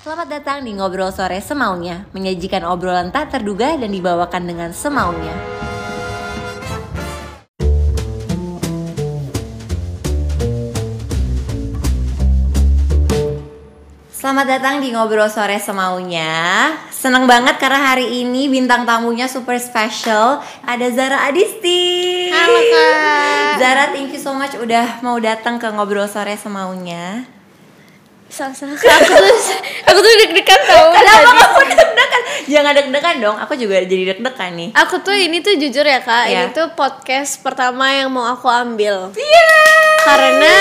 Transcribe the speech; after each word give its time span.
Selamat 0.00 0.32
datang 0.32 0.64
di 0.64 0.72
Ngobrol 0.72 1.12
Sore 1.12 1.44
Semaunya, 1.44 2.08
menyajikan 2.16 2.64
obrolan 2.64 3.12
tak 3.12 3.36
terduga 3.36 3.76
dan 3.76 3.92
dibawakan 3.92 4.48
dengan 4.48 4.72
semaunya. 4.72 5.36
Selamat 14.08 14.46
datang 14.48 14.80
di 14.80 14.88
Ngobrol 14.88 15.28
Sore 15.28 15.60
Semaunya. 15.60 16.32
Senang 16.88 17.28
banget 17.28 17.60
karena 17.60 17.92
hari 17.92 18.24
ini 18.24 18.48
bintang 18.48 18.88
tamunya 18.88 19.28
super 19.28 19.60
special. 19.60 20.40
Ada 20.64 20.96
Zara 20.96 21.28
Adisti. 21.28 22.32
Halo 22.32 22.60
kak. 22.72 23.52
Zara, 23.60 23.84
thank 23.92 24.16
you 24.16 24.20
so 24.24 24.32
much 24.32 24.56
udah 24.56 25.04
mau 25.04 25.20
datang 25.20 25.60
ke 25.60 25.68
Ngobrol 25.68 26.08
Sore 26.08 26.40
Semaunya. 26.40 27.39
Sama-sama. 28.30 28.72
Aku 28.72 29.10
tuh 29.10 29.36
aku 29.84 29.98
tuh 29.98 30.12
deg-degan 30.22 30.60
tau. 30.64 30.86
Kenapa 30.94 31.18
tadi. 31.20 31.34
kamu 31.36 31.60
deg-degan? 31.66 32.22
Jangan 32.46 32.72
deg-degan 32.72 33.16
dong, 33.18 33.36
aku 33.36 33.52
juga 33.54 33.82
jadi 33.82 34.14
deg-degan 34.14 34.50
nih. 34.54 34.68
Aku 34.72 35.02
tuh 35.02 35.12
ini 35.12 35.38
tuh 35.38 35.54
jujur 35.54 35.82
ya 35.82 36.00
kak, 36.00 36.24
Iya. 36.26 36.46
ini 36.46 36.54
tuh 36.54 36.70
podcast 36.72 37.42
pertama 37.42 37.90
yang 37.90 38.08
mau 38.08 38.26
aku 38.26 38.46
ambil. 38.46 39.10
Iya. 39.12 39.58
Karena 40.04 40.54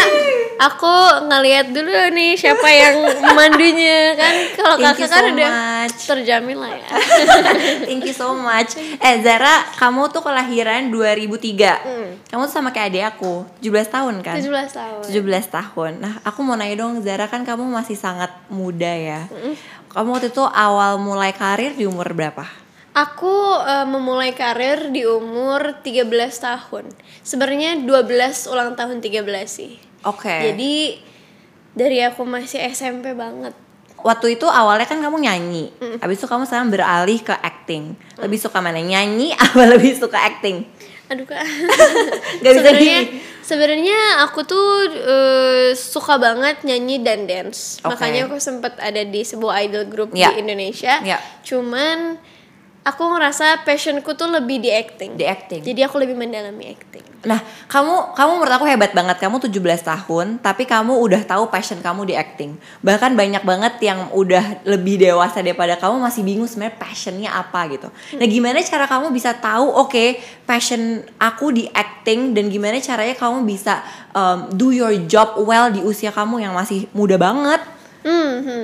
aku 0.60 0.96
ngeliat 1.32 1.72
dulu 1.72 2.12
nih 2.12 2.36
siapa 2.36 2.68
yang 2.68 2.96
memandunya 3.24 4.14
kan. 4.20 4.34
Kalau 4.60 4.76
kakak 4.76 5.08
kan 5.08 5.24
so 5.24 5.32
udah 5.32 5.52
much. 5.56 6.00
terjamin 6.04 6.58
lah 6.60 6.72
ya. 6.76 6.90
Thank 7.88 8.04
you 8.12 8.16
so 8.16 8.36
much. 8.36 8.76
Eh 9.00 9.16
Zara, 9.24 9.64
kamu 9.80 10.12
tuh 10.12 10.20
kelahiran 10.20 10.92
2003. 10.92 11.88
Hmm. 11.88 12.10
Kamu 12.28 12.42
tuh 12.46 12.54
sama 12.54 12.70
kayak 12.76 12.88
adik 12.92 13.06
aku, 13.16 13.48
17 13.64 13.88
tahun 13.88 14.16
kan? 14.22 14.36
17 14.38 14.76
tahun. 14.76 15.02
17 15.08 15.48
tahun. 15.48 15.92
Nah, 16.04 16.14
aku 16.28 16.44
mau 16.44 16.60
nanya 16.60 16.76
dong, 16.84 17.00
Zara 17.02 17.32
kan 17.32 17.48
kamu 17.48 17.64
masih 17.72 17.96
sangat 17.96 18.30
muda 18.52 18.92
ya. 18.92 19.26
Kamu 19.90 20.20
waktu 20.20 20.30
itu 20.30 20.44
awal 20.44 21.02
mulai 21.02 21.34
karir 21.34 21.74
di 21.74 21.88
umur 21.88 22.12
berapa? 22.14 22.46
Aku 22.92 23.32
eh, 23.60 23.86
memulai 23.86 24.34
karir 24.34 24.90
di 24.90 25.06
umur 25.06 25.80
13 25.80 26.10
tahun. 26.36 26.90
Sebenarnya 27.22 27.80
12 27.80 27.86
ulang 28.48 28.74
tahun 28.74 29.00
13 29.00 29.24
sih. 29.46 29.78
Oke. 30.02 30.32
Jadi 30.52 30.98
dari 31.72 32.02
aku 32.02 32.24
masih 32.24 32.60
SMP 32.66 33.14
banget. 33.14 33.54
waktu 34.00 34.40
itu 34.40 34.48
awalnya 34.48 34.88
kan 34.88 34.96
kamu 34.98 35.20
nyanyi. 35.20 35.76
Habis 36.00 36.18
itu 36.18 36.28
kamu 36.28 36.48
sekarang 36.48 36.72
beralih 36.72 37.20
ke 37.20 37.36
acting. 37.36 38.00
Lebih 38.16 38.40
suka 38.40 38.58
mana? 38.58 38.80
Nyanyi 38.80 39.36
apa 39.44 39.68
lebih 39.68 39.92
suka 39.94 40.16
acting? 40.16 40.64
Aduh 41.12 41.28
kak. 41.28 41.44
Gak 42.42 42.52
bisa 42.54 42.64
Sebenarnya 42.64 43.00
sebenarnya 43.44 44.00
aku 44.24 44.40
tuh 44.44 44.68
eh, 44.88 45.70
suka 45.76 46.16
banget 46.16 46.64
nyanyi 46.64 47.04
dan 47.04 47.28
dance. 47.28 47.84
Oke. 47.84 47.92
Makanya 47.92 48.32
aku 48.32 48.40
sempat 48.40 48.80
ada 48.80 49.04
di 49.04 49.20
sebuah 49.20 49.68
idol 49.68 49.84
group 49.86 50.10
Ya. 50.16 50.32
di 50.32 50.48
Indonesia. 50.48 51.04
Ya. 51.04 51.20
Cuman 51.44 52.16
aku 52.90 53.04
ngerasa 53.06 53.62
passionku 53.62 54.18
tuh 54.18 54.26
lebih 54.34 54.58
di 54.58 54.74
acting. 54.74 55.14
Di 55.14 55.26
acting. 55.30 55.62
Jadi 55.62 55.86
aku 55.86 56.02
lebih 56.02 56.18
mendalami 56.18 56.74
acting. 56.74 57.06
Nah, 57.20 57.44
kamu 57.68 58.16
kamu 58.16 58.32
menurut 58.40 58.54
aku 58.56 58.66
hebat 58.66 58.96
banget. 58.96 59.20
Kamu 59.20 59.44
17 59.44 59.84
tahun, 59.84 60.40
tapi 60.40 60.64
kamu 60.64 60.96
udah 61.04 61.22
tahu 61.28 61.52
passion 61.52 61.84
kamu 61.84 62.08
di 62.08 62.16
acting. 62.16 62.56
Bahkan 62.80 63.12
banyak 63.14 63.44
banget 63.44 63.76
yang 63.84 64.08
udah 64.16 64.64
lebih 64.64 64.98
dewasa 65.04 65.44
daripada 65.44 65.76
kamu 65.76 66.00
masih 66.00 66.24
bingung 66.24 66.48
sebenarnya 66.48 66.80
passionnya 66.80 67.30
apa 67.36 67.68
gitu. 67.76 67.92
Nah, 68.16 68.28
gimana 68.28 68.64
cara 68.64 68.88
kamu 68.88 69.12
bisa 69.12 69.36
tahu 69.36 69.68
oke, 69.68 70.20
passion 70.48 71.04
aku 71.20 71.52
di 71.52 71.68
acting 71.76 72.32
dan 72.32 72.48
gimana 72.48 72.80
caranya 72.80 73.16
kamu 73.20 73.44
bisa 73.44 73.84
um, 74.16 74.48
do 74.56 74.72
your 74.72 74.96
job 75.12 75.36
well 75.44 75.68
di 75.68 75.84
usia 75.84 76.16
kamu 76.16 76.40
yang 76.40 76.56
masih 76.56 76.88
muda 76.96 77.20
banget? 77.20 77.60
Hmm, 78.00 78.34
hmm. 78.48 78.64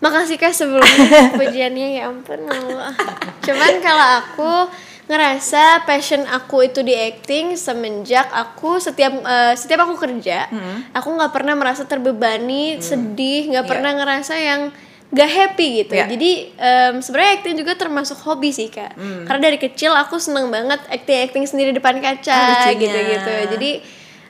Makasih 0.00 0.36
kak 0.36 0.50
sebelumnya 0.50 0.96
pujiannya 1.38 1.86
ya 1.94 2.08
ampun 2.08 2.40
Allah. 2.42 2.92
Cuman 3.40 3.72
kalau 3.78 4.06
aku 4.18 4.52
ngerasa 5.06 5.62
passion 5.84 6.22
aku 6.24 6.64
itu 6.64 6.80
di 6.80 6.94
acting 6.94 7.52
semenjak 7.54 8.30
aku 8.30 8.78
setiap 8.78 9.10
eh, 9.12 9.54
setiap 9.54 9.82
aku 9.82 9.98
kerja, 9.98 10.46
aku 10.90 11.08
nggak 11.10 11.30
pernah 11.30 11.52
merasa 11.52 11.84
terbebani, 11.84 12.80
sedih, 12.80 13.50
nggak 13.50 13.60
Iya. 13.60 13.70
pernah 13.70 13.92
ngerasa 13.94 14.34
yang 14.34 14.60
gak 15.10 15.26
happy 15.28 15.82
gitu. 15.82 15.92
Iya. 15.92 16.06
Jadi 16.06 16.30
em, 16.54 16.94
sebenarnya 17.00 17.32
acting 17.34 17.56
juga 17.58 17.74
termasuk 17.74 18.22
hobi 18.22 18.50
sih 18.50 18.70
kak. 18.70 18.94
Karena 19.26 19.40
dari 19.42 19.58
kecil 19.58 19.90
aku 19.90 20.16
seneng 20.16 20.46
banget 20.48 20.78
acting 20.86 21.18
acting 21.20 21.44
sendiri 21.44 21.74
depan 21.74 21.98
Ah, 21.98 22.14
kaca 22.14 22.38
lucunya. 22.40 22.78
gitu-gitu. 22.78 23.32
Jadi 23.50 23.70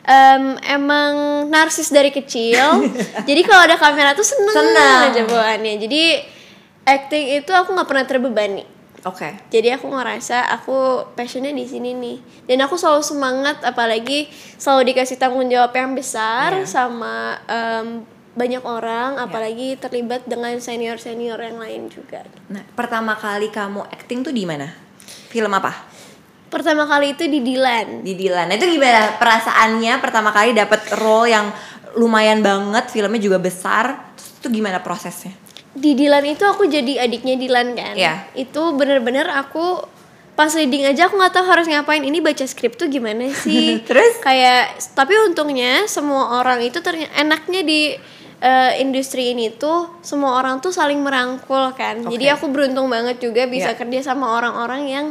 em, 0.02 0.44
emang 0.64 1.12
narsis 1.46 1.88
dari 1.88 2.08
kecil. 2.08 2.86
jadi 3.28 3.40
kalau 3.42 3.62
ada 3.66 3.76
kamera 3.76 4.12
tuh 4.12 4.24
seneng, 4.24 4.54
Seneng. 4.54 4.98
aja 5.10 5.22
bawaannya. 5.24 5.74
Jadi 5.78 6.02
acting 6.84 7.40
itu 7.40 7.52
aku 7.52 7.72
nggak 7.72 7.88
pernah 7.88 8.06
terbebani. 8.06 8.64
Oke. 9.08 9.32
Jadi 9.48 9.72
aku 9.72 9.88
ngerasa 9.88 10.44
aku 10.52 11.08
passionnya 11.16 11.56
di 11.56 11.64
sini 11.64 11.96
nih. 11.96 12.18
Dan 12.44 12.60
aku 12.60 12.76
selalu 12.76 13.00
semangat, 13.00 13.64
apalagi 13.64 14.28
selalu 14.60 14.92
dikasih 14.92 15.16
tanggung 15.16 15.48
jawab 15.48 15.72
yang 15.72 15.96
besar 15.96 16.52
Iya. 16.60 16.68
sama 16.68 17.40
em, 17.48 18.04
banyak 18.30 18.60
orang, 18.60 19.16
apalagi 19.16 19.80
terlibat 19.80 20.28
dengan 20.28 20.52
senior 20.60 21.00
senior 21.00 21.40
yang 21.40 21.56
lain 21.58 21.88
juga. 21.88 22.22
Nah, 22.52 22.60
pertama 22.76 23.16
kali 23.16 23.48
kamu 23.48 23.88
acting 23.88 24.20
tuh 24.20 24.30
di 24.30 24.44
mana? 24.44 24.68
Film 25.32 25.50
apa? 25.50 25.72
Pertama 26.50 26.82
kali 26.84 27.14
itu 27.14 27.24
di 27.24 27.40
Dilan. 27.40 28.02
di 28.02 28.12
Dilan. 28.12 28.44
Nah, 28.44 28.54
itu 28.54 28.66
gimana 28.68 29.14
perasaannya 29.16 29.94
pertama 29.98 30.30
kali 30.30 30.50
dapat 30.50 30.82
role 30.94 31.30
yang 31.30 31.46
lumayan 31.94 32.42
banget, 32.42 32.90
filmnya 32.90 33.18
juga 33.18 33.38
besar. 33.38 34.12
Terus 34.14 34.30
itu 34.36 34.48
gimana 34.52 34.78
prosesnya? 34.78 35.30
di 35.70 35.94
Dilan 35.94 36.26
itu 36.26 36.42
aku 36.42 36.66
jadi 36.66 36.98
adiknya 37.00 37.38
Dilan 37.38 37.78
kan 37.78 37.94
Iya. 37.94 38.26
itu 38.34 38.58
bener-bener 38.74 39.30
aku 39.30 39.78
pas 40.34 40.50
leading 40.50 40.82
aja 40.82 41.06
aku 41.06 41.14
nggak 41.14 41.30
tahu 41.30 41.46
harus 41.46 41.70
ngapain 41.70 42.02
ini 42.02 42.18
baca 42.18 42.42
skrip 42.42 42.74
tuh 42.74 42.90
gimana 42.90 43.30
sih 43.30 43.78
Terus? 43.88 44.18
kayak 44.18 44.74
tapi 44.98 45.14
untungnya 45.22 45.86
semua 45.86 46.42
orang 46.42 46.58
itu 46.58 46.82
ternyata 46.82 47.14
enaknya 47.14 47.62
di 47.62 47.94
eh, 48.40 48.72
industri 48.82 49.30
ini 49.30 49.54
tuh 49.54 49.94
semua 50.02 50.42
orang 50.42 50.58
tuh 50.58 50.74
saling 50.74 50.98
merangkul 50.98 51.70
kan 51.72 52.02
Oke. 52.02 52.18
jadi 52.18 52.34
aku 52.34 52.50
beruntung 52.50 52.90
banget 52.90 53.22
juga 53.22 53.46
bisa 53.46 53.70
Iya. 53.70 53.78
kerja 53.78 54.10
sama 54.10 54.26
orang-orang 54.32 54.82
yang 54.90 55.06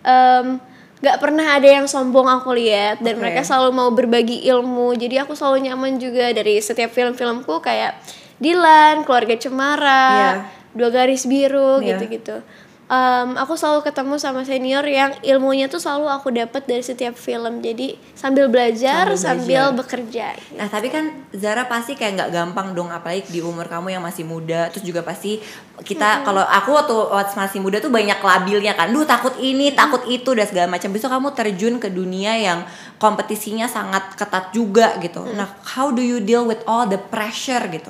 em, 0.00 0.62
nggak 1.04 1.20
pernah 1.20 1.60
ada 1.60 1.68
yang 1.68 1.84
sombong 1.84 2.24
aku 2.24 2.56
lihat 2.56 3.04
dan 3.04 3.20
Oke. 3.20 3.28
mereka 3.28 3.44
selalu 3.44 3.76
mau 3.76 3.92
berbagi 3.92 4.40
ilmu 4.48 4.96
jadi 4.96 5.28
aku 5.28 5.36
selalu 5.36 5.68
nyaman 5.68 6.00
juga 6.00 6.32
dari 6.32 6.56
setiap 6.64 6.88
film-filmku 6.96 7.60
kayak 7.60 8.00
Dilan, 8.40 9.04
Keluarga 9.06 9.36
Cemara, 9.38 10.06
Iya. 10.10 10.32
Dua 10.74 10.90
Garis 10.90 11.28
Biru 11.28 11.78
Iya. 11.78 12.00
gitu-gitu. 12.00 12.40
Em, 12.84 13.32
aku 13.40 13.56
selalu 13.56 13.80
ketemu 13.80 14.20
sama 14.20 14.44
senior 14.44 14.84
yang 14.84 15.16
ilmunya 15.24 15.72
tuh 15.72 15.80
selalu 15.80 16.04
aku 16.04 16.28
dapat 16.28 16.68
dari 16.68 16.84
setiap 16.84 17.16
film. 17.16 17.64
Jadi 17.64 17.96
sambil 18.12 18.52
belajar 18.52 19.08
Sambil 19.08 19.16
sambil, 19.16 19.62
belajar. 19.72 19.78
bekerja. 19.80 20.26
Nah, 20.60 20.68
tapi 20.68 20.92
kan 20.92 21.24
Zara 21.32 21.64
pasti 21.64 21.96
kayak 21.96 22.12
nggak 22.20 22.30
gampang 22.36 22.76
dong 22.76 22.92
apalagi 22.92 23.24
di 23.32 23.40
umur 23.40 23.72
kamu 23.72 23.96
yang 23.96 24.04
masih 24.04 24.28
muda. 24.28 24.68
Terus 24.68 24.84
juga 24.84 25.00
pasti 25.00 25.40
kita 25.80 26.28
kalau 26.28 26.44
aku 26.44 26.76
waktu, 26.76 26.92
waktu 26.92 27.32
masih 27.40 27.58
muda 27.64 27.80
tuh 27.80 27.88
banyak 27.88 28.20
labilnya 28.20 28.76
kan. 28.76 28.92
Duh, 28.92 29.08
takut 29.08 29.32
ini, 29.40 29.72
takut 29.72 30.04
itu 30.04 30.36
dan 30.36 30.44
segala 30.44 30.68
macam. 30.68 30.92
Besok 30.92 31.08
kamu 31.08 31.28
terjun 31.32 31.74
ke 31.80 31.88
dunia 31.88 32.36
yang 32.36 32.68
kompetisinya 33.00 33.64
sangat 33.64 34.12
ketat 34.12 34.52
juga 34.52 35.00
gitu. 35.00 35.24
Nah, 35.32 35.56
how 35.72 35.88
do 35.88 36.04
you 36.04 36.20
deal 36.20 36.44
with 36.44 36.60
all 36.68 36.84
the 36.84 37.00
pressure 37.00 37.64
gitu? 37.72 37.88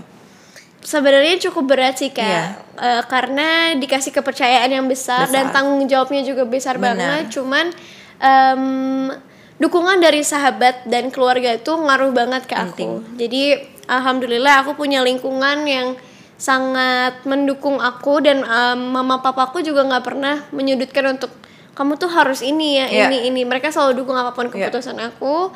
Sebenarnya 0.84 1.41
cukup 1.41 1.65
berat 1.67 1.97
sih 1.97 2.12
kak, 2.12 2.21
Iya. 2.21 2.45
Eh, 2.77 3.03
karena 3.09 3.49
dikasih 3.72 4.12
kepercayaan 4.12 4.69
yang 4.69 4.84
besar, 4.84 5.27
dan 5.27 5.49
Besar. 5.49 5.55
tanggung 5.56 5.81
jawabnya 5.84 6.21
juga 6.21 6.45
besar 6.45 6.77
Benar. 6.77 6.93
banget. 6.93 7.25
Cuman 7.33 7.72
em, 8.21 8.62
dukungan 9.56 9.97
dari 9.97 10.21
sahabat 10.21 10.84
dan 10.84 11.09
keluarga 11.09 11.56
itu 11.56 11.73
ngaruh 11.73 12.12
banget 12.12 12.44
ke 12.44 12.53
aku. 12.53 13.00
Jadi 13.17 13.56
alhamdulillah 13.87 14.61
aku 14.61 14.77
punya 14.77 15.00
lingkungan 15.00 15.65
yang 15.65 15.97
sangat 16.34 17.25
mendukung 17.25 17.79
aku 17.79 18.20
dan 18.20 18.43
em, 18.43 18.81
mama 18.85 19.19
papaku 19.19 19.64
juga 19.64 19.82
nggak 19.82 20.05
pernah 20.05 20.44
menyudutkan 20.50 21.17
untuk 21.17 21.32
kamu 21.73 21.97
tuh 21.97 22.06
harus 22.06 22.38
ini 22.38 22.76
ya 22.76 22.87
Iya. 22.87 23.05
ini 23.09 23.19
ini. 23.29 23.41
Mereka 23.43 23.73
selalu 23.73 24.05
dukung 24.05 24.14
apa 24.14 24.31
pun 24.31 24.47
Iya. 24.47 24.69
keputusan 24.69 25.00
aku. 25.00 25.49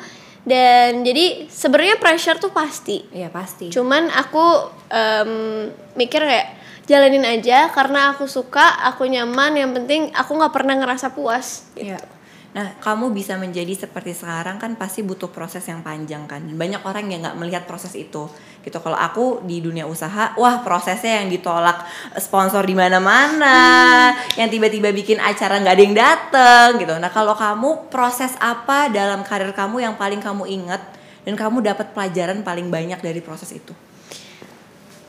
Dan 0.43 1.03
jadi 1.03 1.47
sebenarnya 1.51 1.99
pressure 1.99 2.39
tuh 2.39 2.51
pasti. 2.53 3.03
Iya, 3.11 3.29
pasti. 3.29 3.69
Cuman 3.69 4.07
aku 4.11 4.45
em, 4.89 5.31
mikir 5.99 6.23
kayak 6.23 6.47
jalanin 6.89 7.25
aja 7.27 7.69
karena 7.69 8.15
aku 8.15 8.25
suka, 8.25 8.81
aku 8.87 9.05
nyaman. 9.05 9.55
Yang 9.59 9.71
penting 9.83 10.01
aku 10.15 10.31
nggak 10.35 10.53
pernah 10.53 10.75
ngerasa 10.79 11.13
puas. 11.13 11.69
Gitu. 11.75 11.93
Iya. 11.93 12.18
Nah, 12.49 12.73
kamu 12.81 13.13
bisa 13.13 13.37
menjadi 13.37 13.85
seperti 13.85 14.17
sekarang 14.17 14.57
kan 14.57 14.73
pasti 14.73 15.05
butuh 15.05 15.29
proses 15.29 15.61
yang 15.69 15.85
panjang 15.85 16.25
kan. 16.25 16.41
Banyak 16.41 16.81
orang 16.81 17.05
yang 17.13 17.21
nggak 17.21 17.37
melihat 17.37 17.63
proses 17.69 17.93
itu. 17.93 18.25
Gitu. 18.65 18.77
Kalau 18.81 18.97
aku 18.97 19.45
di 19.45 19.61
dunia 19.61 19.85
usaha, 19.85 20.33
wah 20.33 20.65
prosesnya 20.65 21.21
yang 21.21 21.29
ditolak 21.29 21.85
sponsor 22.17 22.65
di 22.65 22.73
mana-mana, 22.73 24.11
yang 24.33 24.49
tiba-tiba 24.49 24.89
bikin 24.89 25.21
acara 25.21 25.61
nggak 25.61 25.75
ada 25.77 25.83
yang 25.85 25.95
dateng 25.95 26.69
gitu. 26.81 26.93
Nah, 26.97 27.13
kalau 27.13 27.37
kamu 27.37 27.93
proses 27.93 28.33
apa 28.41 28.89
dalam 28.89 29.21
karir 29.21 29.53
kamu 29.53 29.85
yang 29.85 29.93
paling 29.93 30.17
kamu 30.17 30.49
inget 30.49 30.81
dan 31.29 31.37
kamu 31.37 31.61
dapat 31.61 31.93
pelajaran 31.93 32.41
paling 32.41 32.73
banyak 32.73 32.97
dari 32.97 33.21
proses 33.21 33.53
itu? 33.53 33.77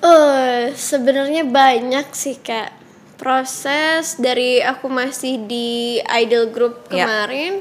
Eh, 0.00 0.72
sebenarnya 0.76 1.44
banyak 1.44 2.12
sih 2.12 2.40
kak 2.40 2.79
proses 3.20 4.16
dari 4.16 4.64
aku 4.64 4.88
masih 4.88 5.44
di 5.44 6.00
idol 6.00 6.48
group 6.48 6.88
Ya. 6.88 7.04
kemarin. 7.04 7.60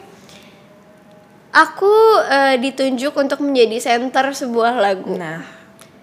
Aku 1.52 1.92
eh, 2.24 2.56
ditunjuk 2.56 3.12
untuk 3.12 3.44
menjadi 3.44 3.78
center 3.84 4.32
sebuah 4.32 4.80
lagu. 4.80 5.20
Nah, 5.20 5.60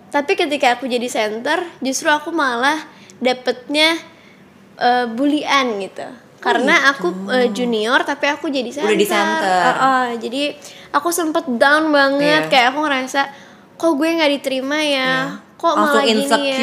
Tapi 0.06 0.32
ketika 0.32 0.78
aku 0.78 0.86
jadi 0.86 1.08
center, 1.08 1.60
justru 1.80 2.08
aku 2.08 2.30
malah 2.30 2.84
dapetnya 3.18 3.96
eh, 4.76 5.06
bulian 5.08 5.80
gitu. 5.80 6.04
Karena 6.36 6.92
aku 6.92 7.10
eh, 7.32 7.48
junior 7.50 8.04
tapi 8.04 8.28
aku 8.28 8.46
jadi 8.48 8.68
center. 8.70 8.86
Oh, 8.86 8.92
Udah 8.92 9.00
di 9.00 9.08
center. 9.08 9.62
Uh, 9.66 9.82
uh, 9.82 10.06
jadi 10.20 10.42
aku 10.92 11.08
sempet 11.10 11.44
down 11.56 11.90
banget 11.90 12.46
Iya. 12.46 12.50
kayak 12.52 12.66
aku 12.70 12.80
ngerasa 12.86 13.20
kok 13.76 13.92
gue 13.96 14.08
nggak 14.08 14.32
diterima 14.36 14.78
ya. 14.78 15.12
Kok 15.56 15.72
Langsung 15.72 15.96
malah 15.96 16.04
gini 16.04 16.24
ya. 16.28 16.58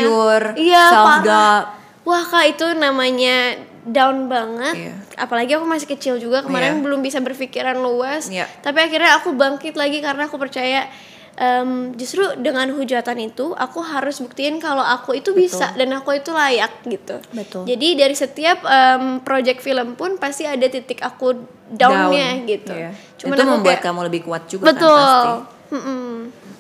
Iya, 0.54 0.84
self 0.88 1.16
doubt. 1.26 1.66
Wah, 2.04 2.24
Kak, 2.24 2.46
itu 2.52 2.68
namanya 2.76 3.56
down 3.84 4.28
banget. 4.28 4.76
Iya. 4.76 4.96
Apalagi 5.16 5.56
aku 5.56 5.64
masih 5.64 5.88
kecil 5.88 6.20
juga, 6.20 6.44
kemarin 6.44 6.80
Iya. 6.80 6.84
belum 6.84 7.00
bisa 7.00 7.20
berpikiran 7.20 7.80
luas. 7.80 8.28
Iya. 8.28 8.48
Tapi 8.60 8.80
akhirnya 8.80 9.20
aku 9.20 9.32
bangkit 9.32 9.76
lagi 9.76 10.00
karena 10.00 10.28
aku 10.28 10.36
percaya 10.36 10.88
em, 11.34 11.98
justru 11.98 12.22
dengan 12.38 12.70
hujatan 12.70 13.18
itu 13.18 13.58
aku 13.58 13.82
harus 13.82 14.22
buktiin 14.22 14.62
kalau 14.62 14.86
aku 14.86 15.18
itu 15.18 15.34
bisa 15.34 15.74
dan 15.74 15.90
aku 15.96 16.14
itu 16.14 16.30
layak 16.30 16.84
gitu. 16.86 17.18
Betul. 17.34 17.66
Jadi 17.66 17.88
dari 17.98 18.14
setiap 18.14 18.62
em, 18.64 19.18
project 19.24 19.64
film 19.64 19.96
pun 19.96 20.20
pasti 20.22 20.46
ada 20.46 20.68
titik 20.68 21.02
aku 21.02 21.34
downnya 21.72 22.38
Down. 22.38 22.46
gitu. 22.46 22.74
Iya. 22.76 22.92
Cuman 23.18 23.36
itu 23.40 23.44
membuat 23.48 23.80
kayak, 23.80 23.86
kamu 23.88 24.00
lebih 24.12 24.22
kuat 24.24 24.44
juga 24.46 24.64
kan 24.70 24.76
betul. 24.76 24.94
pasti. 25.00 25.32
Mm-mm. 25.74 26.08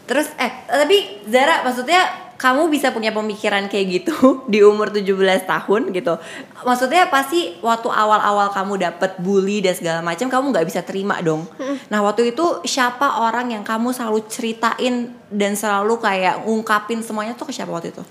Terus 0.03 0.27
eh 0.35 0.51
tapi 0.65 0.97
Zara 1.29 1.61
maksudnya 1.61 2.01
kamu 2.43 2.67
bisa 2.67 2.91
punya 2.91 3.15
pemikiran 3.15 3.71
kayak 3.71 4.03
gitu 4.03 4.15
di 4.51 4.59
umur 4.59 4.91
17 4.91 5.15
tahun 5.47 5.95
gitu. 5.95 6.19
Maksudnya 6.67 7.07
pasti 7.07 7.55
waktu 7.63 7.87
awal-awal 7.87 8.51
kamu 8.51 8.83
dapet 8.83 9.15
bully 9.23 9.63
dan 9.63 9.71
segala 9.71 10.03
macam 10.03 10.27
kamu 10.27 10.51
nggak 10.51 10.67
bisa 10.67 10.83
terima 10.83 11.23
dong. 11.23 11.47
Nah, 11.87 12.03
waktu 12.03 12.35
itu 12.35 12.43
siapa 12.67 13.23
orang 13.23 13.55
yang 13.55 13.63
kamu 13.63 13.95
selalu 13.95 14.27
ceritain 14.27 15.15
dan 15.31 15.55
selalu 15.55 16.03
kayak 16.03 16.43
ngungkapin 16.43 16.99
semuanya 16.99 17.31
tuh 17.39 17.47
ke 17.47 17.55
siapa 17.55 17.71
waktu 17.71 17.95
itu? 17.95 18.03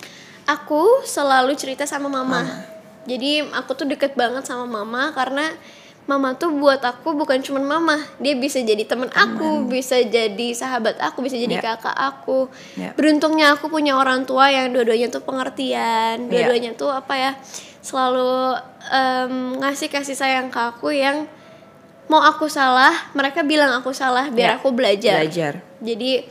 Aku 0.48 1.04
selalu 1.04 1.52
cerita 1.52 1.84
sama 1.84 2.08
mama. 2.08 2.64
Jadi 3.04 3.44
aku 3.52 3.76
tuh 3.76 3.84
deket 3.84 4.16
banget 4.16 4.48
sama 4.48 4.64
mama 4.64 5.12
karena 5.12 5.52
mama 6.02 6.34
tuh 6.34 6.50
buat 6.50 6.82
aku 6.82 7.14
bukan 7.14 7.38
cuma 7.40 7.62
mama, 7.62 7.94
dia 8.18 8.34
bisa 8.34 8.58
jadi 8.58 8.82
temen 8.82 9.06
aku, 9.08 9.70
bisa 9.70 10.02
jadi 10.02 10.50
sahabat 10.50 10.98
aku, 10.98 11.22
bisa 11.22 11.38
jadi 11.38 11.62
Ya. 11.62 11.78
kakak 11.78 11.94
aku. 11.94 12.50
Ya. 12.74 12.90
Beruntungnya 12.92 13.54
aku 13.54 13.70
punya 13.70 13.94
orang 13.94 14.26
tua 14.26 14.50
yang 14.50 14.74
dua-duanya 14.74 15.08
tuh 15.08 15.22
Ya. 15.22 15.26
pengertian, 15.26 16.16
dua-duanya 16.26 16.74
tuh 16.74 16.90
apa 16.90 17.14
ya 17.14 17.30
selalu 17.80 18.58
em, 18.88 19.32
ngasih 19.58 19.88
kasih 19.88 20.14
sayang 20.14 20.50
ke 20.50 20.58
aku 20.58 20.90
yang 20.90 21.26
mau 22.06 22.18
aku 22.20 22.50
salah, 22.50 22.92
mereka 23.14 23.46
bilang 23.46 23.70
aku 23.72 23.94
salah 23.94 24.26
biar 24.28 24.54
Ya. 24.54 24.56
aku 24.58 24.74
belajar. 24.74 25.22
Belajar. 25.22 25.52
Jadi 25.78 26.26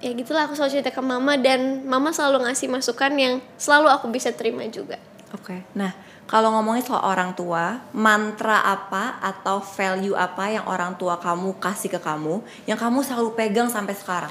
ya 0.00 0.10
gitulah 0.16 0.48
aku 0.48 0.56
selalu 0.56 0.80
cerita 0.80 0.90
ke 0.90 1.02
mama 1.04 1.36
dan 1.36 1.84
mama 1.84 2.08
selalu 2.08 2.48
ngasih 2.48 2.72
masukan 2.72 3.12
yang 3.14 3.34
selalu 3.60 3.92
aku 3.92 4.08
bisa 4.08 4.32
terima 4.32 4.64
juga. 4.66 4.96
Oke. 5.36 5.60
Nah, 5.76 5.92
kalau 6.30 6.54
ngomongin 6.54 6.86
soal 6.86 7.02
orang 7.02 7.34
tua, 7.34 7.82
mantra 7.90 8.62
apa 8.62 9.18
atau 9.18 9.58
value 9.58 10.14
apa 10.14 10.46
yang 10.46 10.62
orang 10.70 10.94
tua 10.94 11.18
kamu 11.18 11.58
kasih 11.58 11.90
ke 11.90 11.98
kamu 11.98 12.38
yang 12.70 12.78
kamu 12.78 13.02
selalu 13.02 13.34
pegang 13.34 13.66
sampai 13.66 13.98
sekarang? 13.98 14.30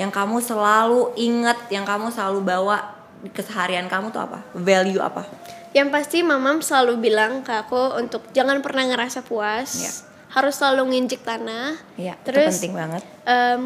Yang 0.00 0.08
kamu 0.08 0.40
selalu 0.40 1.12
ingat, 1.20 1.68
yang 1.68 1.84
kamu 1.84 2.08
selalu 2.08 2.40
bawa 2.40 2.96
di 3.20 3.28
keseharian 3.28 3.92
kamu 3.92 4.08
tuh 4.08 4.24
apa? 4.24 4.40
Value 4.56 5.04
apa? 5.04 5.28
Yang 5.76 5.88
pasti 5.92 6.18
mamam 6.24 6.64
selalu 6.64 6.96
bilang 6.96 7.44
ke 7.44 7.52
aku 7.52 8.00
untuk 8.00 8.24
jangan 8.32 8.64
pernah 8.64 8.88
ngerasa 8.88 9.20
puas, 9.20 9.84
Ya. 9.84 9.92
harus 10.32 10.56
selalu 10.56 10.96
nginjek 10.96 11.28
tanah. 11.28 11.76
Iya, 12.00 12.16
itu 12.16 12.24
Terus 12.24 12.56
penting 12.56 12.72
banget. 12.72 13.02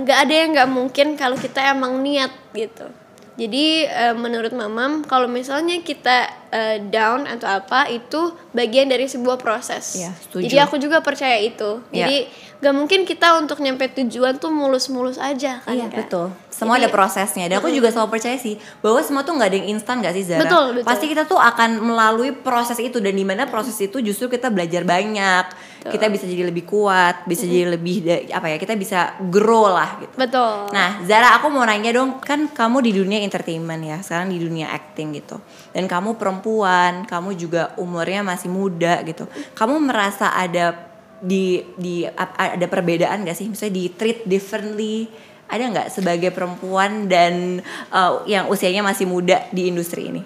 nggak 0.02 0.18
ada 0.18 0.34
yang 0.34 0.50
nggak 0.50 0.70
mungkin 0.70 1.06
kalau 1.14 1.38
kita 1.38 1.62
emang 1.70 2.02
niat 2.02 2.34
gitu. 2.50 2.90
Jadi 3.36 3.84
em, 3.84 4.16
menurut 4.16 4.52
mamam 4.56 5.04
kalau 5.04 5.28
misalnya 5.28 5.84
kita 5.84 6.32
eh, 6.48 6.80
down 6.88 7.28
atau 7.28 7.60
apa 7.60 7.84
itu 7.92 8.32
bagian 8.56 8.88
dari 8.88 9.04
sebuah 9.04 9.36
proses. 9.36 10.00
Iya, 10.00 10.10
setuju. 10.16 10.42
Jadi 10.48 10.56
aku 10.56 10.76
juga 10.80 11.04
percaya 11.04 11.36
itu. 11.36 11.84
Iya. 11.92 12.08
Jadi 12.08 12.18
nggak 12.56 12.74
mungkin 12.74 13.00
kita 13.04 13.36
untuk 13.36 13.60
nyampe 13.60 13.92
tujuan 13.92 14.40
tuh 14.40 14.48
mulus-mulus 14.48 15.20
aja 15.20 15.60
kan? 15.60 15.76
Iya 15.76 15.92
Kak? 15.92 15.96
betul. 16.08 16.26
Semua 16.56 16.80
Jadi- 16.80 16.88
ada 16.88 16.96
prosesnya. 16.96 17.44
Dan 17.52 17.60
aku 17.60 17.68
juga 17.68 17.92
selalu 17.92 18.16
percaya 18.16 18.40
sih 18.40 18.56
bahwa 18.80 19.04
semua 19.04 19.28
tuh 19.28 19.36
nggak 19.36 19.48
ada 19.52 19.56
yang 19.60 19.68
instan 19.76 20.00
gak 20.00 20.16
sih 20.16 20.24
Zara? 20.24 20.40
Betul, 20.40 20.80
betul. 20.80 20.88
Pasti 20.88 21.04
kita 21.12 21.28
tuh 21.28 21.36
akan 21.36 21.84
melalui 21.84 22.32
proses 22.32 22.80
itu 22.80 22.96
dan 22.96 23.12
di 23.12 23.28
mana 23.28 23.44
proses 23.44 23.76
itu 23.76 24.00
justru 24.00 24.32
kita 24.32 24.48
belajar 24.48 24.88
banyak. 24.88 25.76
Kita 25.86 26.10
bisa 26.10 26.26
jadi 26.26 26.50
lebih 26.50 26.66
kuat, 26.66 27.28
bisa 27.30 27.46
jadi 27.46 27.78
lebih 27.78 28.02
apa 28.34 28.50
ya? 28.50 28.56
Kita 28.58 28.74
bisa 28.74 29.14
grow 29.30 29.70
lah 29.70 30.02
gitu. 30.02 30.18
Betul. 30.18 30.72
Nah, 30.74 30.98
Zara 31.06 31.38
aku 31.38 31.46
mau 31.46 31.62
nanya 31.62 31.94
dong, 31.94 32.18
kan 32.18 32.50
kamu 32.50 32.82
di 32.82 32.90
dunia 32.90 33.22
entertainment 33.22 33.86
ya, 33.86 34.02
sekarang 34.02 34.34
di 34.34 34.42
dunia 34.42 34.74
acting 34.74 35.14
gitu. 35.14 35.38
Dan 35.70 35.86
kamu 35.86 36.18
perempuan, 36.18 37.06
kamu 37.06 37.38
juga 37.38 37.70
umurnya 37.78 38.26
masih 38.26 38.50
muda 38.50 38.98
gitu. 39.06 39.30
Kamu 39.54 39.78
merasa 39.78 40.34
ada 40.34 40.74
di 41.22 41.62
di 41.78 42.02
ada 42.34 42.66
perbedaan 42.66 43.22
gak 43.22 43.38
sih? 43.38 43.46
Misalnya 43.46 43.74
di 43.78 43.84
treat 43.94 44.26
differently 44.26 45.06
ada 45.46 45.62
nggak 45.62 45.88
sebagai 45.88 46.30
perempuan 46.30 47.06
dan 47.06 47.62
uh, 47.88 48.22
yang 48.26 48.46
usianya 48.46 48.82
masih 48.82 49.06
muda 49.06 49.46
di 49.50 49.70
industri 49.70 50.10
ini? 50.10 50.22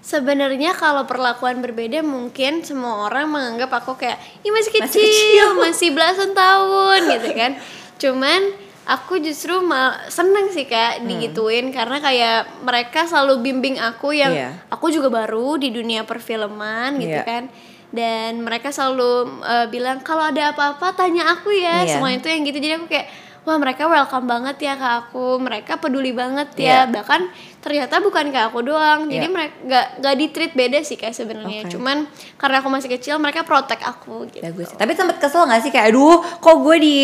Sebenarnya 0.00 0.72
kalau 0.74 1.04
perlakuan 1.04 1.60
berbeda 1.60 2.00
mungkin 2.00 2.64
semua 2.64 3.06
orang 3.06 3.30
menganggap 3.30 3.70
aku 3.70 3.94
kayak 3.94 4.18
Ih 4.42 4.50
masih 4.50 4.72
Masih 4.74 4.82
kecil, 4.88 5.06
kecil." 5.06 5.46
masih, 5.62 5.88
belasan 5.92 6.32
tahun 6.32 7.00
gitu 7.14 7.28
kan. 7.36 7.52
Cuman 8.00 8.40
aku 8.88 9.20
justru 9.22 9.60
mal 9.62 10.02
seneng 10.10 10.50
sih 10.50 10.66
kak 10.66 11.04
digituin 11.06 11.70
karena 11.70 12.02
kayak 12.02 12.64
mereka 12.64 13.06
selalu 13.06 13.38
bimbing 13.38 13.78
aku 13.78 14.10
yang 14.10 14.32
Iya. 14.34 14.50
aku 14.66 14.90
juga 14.90 15.12
baru 15.12 15.60
di 15.60 15.70
dunia 15.70 16.02
perfilman 16.02 16.98
gitu 16.98 17.20
Iya. 17.20 17.22
kan. 17.22 17.44
Dan 17.92 18.42
mereka 18.42 18.72
selalu 18.72 19.30
eh, 19.44 19.66
bilang 19.68 20.02
kalau 20.02 20.26
ada 20.26 20.50
apa-apa 20.50 20.96
tanya 20.96 21.28
aku 21.38 21.54
ya. 21.54 21.86
Iya. 21.86 22.00
Semua 22.00 22.10
itu 22.10 22.26
yang 22.26 22.42
gitu 22.42 22.58
jadi 22.58 22.74
aku 22.80 22.88
kayak 22.88 23.06
wah 23.48 23.56
mereka 23.56 23.88
welcome 23.88 24.28
banget 24.28 24.56
ya 24.60 24.74
ke 24.76 24.88
aku. 25.04 25.40
Mereka 25.40 25.80
peduli 25.80 26.12
banget 26.12 26.52
ya. 26.60 26.84
Iya. 26.84 26.92
Bahkan 26.92 27.20
ternyata 27.64 27.98
bukan 28.04 28.28
ke 28.28 28.40
aku 28.40 28.60
doang. 28.60 29.08
Jadi 29.08 29.26
Iya. 29.26 29.32
mereka 29.32 29.54
nggak 29.64 29.86
nggak 30.04 30.14
di 30.20 30.26
treat 30.28 30.52
beda 30.52 30.78
sih 30.84 31.00
kayak 31.00 31.16
sebenarnya. 31.16 31.64
Oke. 31.64 31.72
Cuman 31.72 32.04
karena 32.36 32.56
aku 32.60 32.68
masih 32.68 32.88
kecil 32.92 33.16
mereka 33.16 33.42
protect 33.48 33.80
aku 33.80 34.28
gitu. 34.28 34.44
Bagus. 34.44 34.76
Tapi 34.76 34.92
sempet 34.92 35.16
kesel 35.16 35.48
gak 35.48 35.62
sih 35.64 35.72
kayak 35.72 35.92
aduh 35.92 36.20
kok 36.38 36.56
gue 36.60 36.76
di 36.76 36.96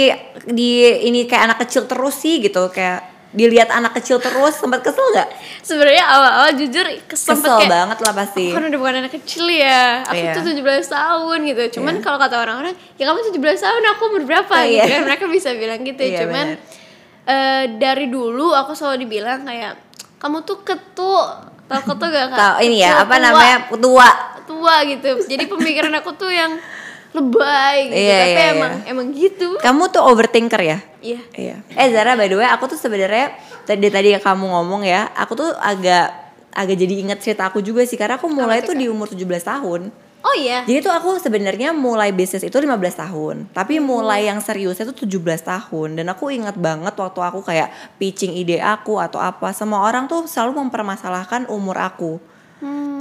di 0.53 0.71
ini 1.09 1.25
kayak 1.25 1.43
anak 1.53 1.59
kecil 1.65 1.89
terus 1.89 2.21
sih 2.21 2.39
gitu 2.45 2.69
kayak 2.69 3.16
dilihat 3.31 3.69
anak 3.69 3.95
kecil 3.95 4.17
terus 4.17 4.55
sempet 4.55 4.81
kesel 4.81 5.03
nggak? 5.13 5.29
Sebenarnya 5.61 6.05
awal-awal 6.05 6.51
jujur 6.55 6.87
Kesel 7.05 7.37
kayak 7.37 7.67
banget 7.67 7.99
lah 8.01 8.13
pasti. 8.15 8.49
Aku 8.49 8.57
kan 8.57 8.65
udah 8.67 8.79
bukan 8.79 8.95
anak 8.99 9.13
kecil 9.13 9.45
ya 9.47 10.05
Aku 10.05 10.15
Iya. 10.17 10.33
tuh 10.33 10.43
17 10.47 10.63
tahun 10.87 11.39
gitu 11.45 11.63
Cuman 11.77 11.95
Iya. 11.95 12.03
kalau 12.03 12.17
kata 12.17 12.37
orang-orang 12.39 12.71
Ya 12.95 13.05
kamu 13.05 13.19
17 13.29 13.37
tahun 13.59 13.83
aku 13.89 14.03
umur 14.07 14.23
berapa 14.25 14.47
Oh, 14.49 14.63
gitu 14.65 14.87
kan 14.87 15.03
Mereka 15.05 15.25
bisa 15.27 15.51
bilang 15.53 15.81
gitu 15.81 16.01
Iya, 16.01 16.19
Cuman 16.23 16.47
eh, 17.25 17.65
Dari 17.75 18.07
dulu 18.07 18.53
aku 18.53 18.73
selalu 18.73 19.03
dibilang 19.03 19.43
kayak 19.43 19.75
Kamu 20.17 20.41
tuh 20.43 20.63
ketuk 20.63 21.27
Tau 21.67 21.81
ketuk 21.83 22.09
gak 22.09 22.27
kak? 22.31 22.39
Tahu 22.39 22.55
ini 22.63 22.77
ya 22.79 22.95
Ketuk 22.95 23.05
apa 23.05 23.15
namanya 23.19 23.57
tua. 23.69 24.09
Tua 24.45 24.75
gitu 24.87 25.11
Jadi 25.21 25.45
pemikiran 25.47 25.93
aku 25.97 26.15
tuh 26.15 26.31
yang 26.31 26.55
Lebay 27.17 27.77
gitu 27.89 27.97
Iya, 27.97 28.19
Tapi 28.21 28.31
iya, 28.31 28.47
emang 28.53 28.73
iya. 28.73 28.91
Emang 28.93 29.07
gitu 29.17 29.49
Kamu 29.59 29.83
tuh 29.89 30.03
overthinker 30.05 30.61
ya? 30.61 30.79
Iya 31.01 31.21
Iya. 31.33 31.57
Eh 31.73 31.89
Zara 31.91 32.13
by 32.15 32.29
the 32.29 32.37
way 32.37 32.49
aku 32.49 32.69
tuh 32.69 32.79
sebenarnya 32.79 33.33
tadi 33.65 33.89
tadi 33.89 34.13
yang 34.15 34.23
kamu 34.23 34.45
ngomong 34.47 34.85
ya, 34.85 35.11
aku 35.17 35.35
tuh 35.35 35.51
agak 35.59 36.13
agak 36.57 36.77
jadi 36.81 36.95
ingat 37.05 37.19
cerita 37.21 37.53
aku 37.53 37.61
juga 37.61 37.85
sih 37.85 38.01
karena 38.01 38.17
aku 38.17 38.33
mulai 38.33 38.65
tuh, 38.65 38.73
tuh 38.73 38.81
di 38.81 38.87
umur 38.89 39.11
17 39.13 39.21
tahun. 39.45 39.93
Oh 40.27 40.35
iya 40.35 40.67
Jadi 40.67 40.83
tuh 40.83 40.91
aku 40.91 41.23
sebenarnya 41.23 41.71
mulai 41.71 42.11
bisnis 42.11 42.43
itu 42.43 42.57
15 42.59 42.75
tahun, 42.99 43.47
tapi 43.55 43.79
mulai 43.79 44.27
yang 44.27 44.43
seriusnya 44.43 44.91
tuh 44.91 45.07
17 45.07 45.23
tahun 45.39 46.03
dan 46.03 46.07
aku 46.11 46.35
ingat 46.35 46.59
banget 46.59 46.99
waktu 46.99 47.21
aku 47.23 47.47
kayak 47.47 47.71
pitching 48.03 48.35
ide 48.35 48.59
aku 48.59 48.99
atau 48.99 49.23
apa, 49.23 49.55
semua 49.55 49.87
orang 49.87 50.11
tuh 50.11 50.27
selalu 50.27 50.67
mempermasalahkan 50.67 51.47
umur 51.47 51.79
aku. 51.79 52.19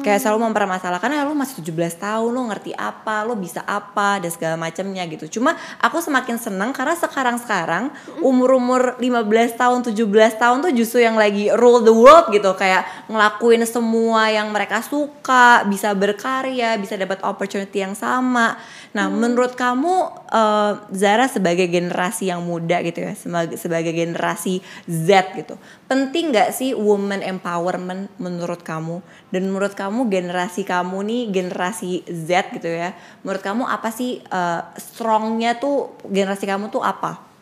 Kayak 0.04 0.20
selalu 0.20 0.52
mempermasalahkan 0.52 1.08
ya 1.08 1.24
lo 1.24 1.32
masih 1.32 1.64
17 1.64 2.04
tahun 2.04 2.28
lo 2.28 2.52
ngerti 2.52 2.76
apa 2.76 3.24
lo 3.24 3.40
bisa 3.40 3.64
apa 3.64 4.20
dan 4.20 4.28
segala 4.28 4.60
macamnya 4.60 5.08
gitu. 5.08 5.40
Cuma 5.40 5.56
aku 5.80 6.04
semakin 6.04 6.36
senang 6.36 6.76
karena 6.76 6.94
sekarang 6.94 7.40
sekarang 7.40 7.84
umur 8.20 8.60
umur 8.60 8.82
15 9.00 9.56
tahun 9.56 9.80
17 9.88 9.96
tahun 10.36 10.58
tuh 10.60 10.72
justru 10.76 11.00
yang 11.02 11.16
lagi 11.16 11.48
rule 11.56 11.82
the 11.88 11.96
world 11.96 12.28
gitu. 12.36 12.52
Kayak 12.60 12.84
ngelakuin 13.08 13.64
semua 13.64 14.28
yang 14.28 14.52
mereka 14.52 14.84
suka 14.84 15.64
bisa 15.66 15.96
berkarya 15.96 16.76
bisa 16.76 17.00
dapat 17.00 17.24
opportunity 17.24 17.80
yang 17.80 17.96
sama 17.96 18.60
nah 18.96 19.12
menurut 19.12 19.60
kamu 19.60 20.08
eh, 20.32 20.74
Zara 20.96 21.28
sebagai 21.28 21.68
generasi 21.68 22.32
yang 22.32 22.48
muda 22.48 22.80
gitu 22.80 23.04
ya 23.04 23.12
sebagai 23.12 23.60
sebagai 23.60 23.92
generasi 23.92 24.64
Z 24.88 25.36
gitu 25.36 25.60
penting 25.92 26.32
nggak 26.32 26.56
sih 26.56 26.72
woman 26.72 27.20
empowerment 27.20 28.08
menurut 28.16 28.64
kamu 28.64 29.04
dan 29.36 29.52
menurut 29.52 29.76
kamu 29.76 30.08
generasi 30.08 30.64
kamu 30.64 31.04
nih 31.04 31.22
generasi 31.28 32.08
Z 32.08 32.56
gitu 32.56 32.72
ya 32.72 32.96
menurut 33.28 33.44
kamu 33.44 33.68
apa 33.68 33.92
sih 33.92 34.24
eh, 34.24 34.62
strongnya 34.80 35.60
tuh 35.60 36.00
generasi 36.08 36.48
kamu 36.48 36.72
tuh 36.72 36.80
apa 36.80 37.36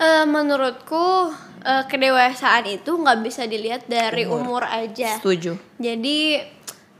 Eh, 0.00 0.24
menurutku 0.24 1.28
eh, 1.60 1.84
kedewasaan 1.84 2.64
itu 2.64 2.88
nggak 2.88 3.20
bisa 3.20 3.44
dilihat 3.44 3.84
dari 3.84 4.24
Umur. 4.24 4.64
umur, 4.64 4.64
aja. 4.64 5.20
setuju 5.20 5.60
Jadi 5.76 6.40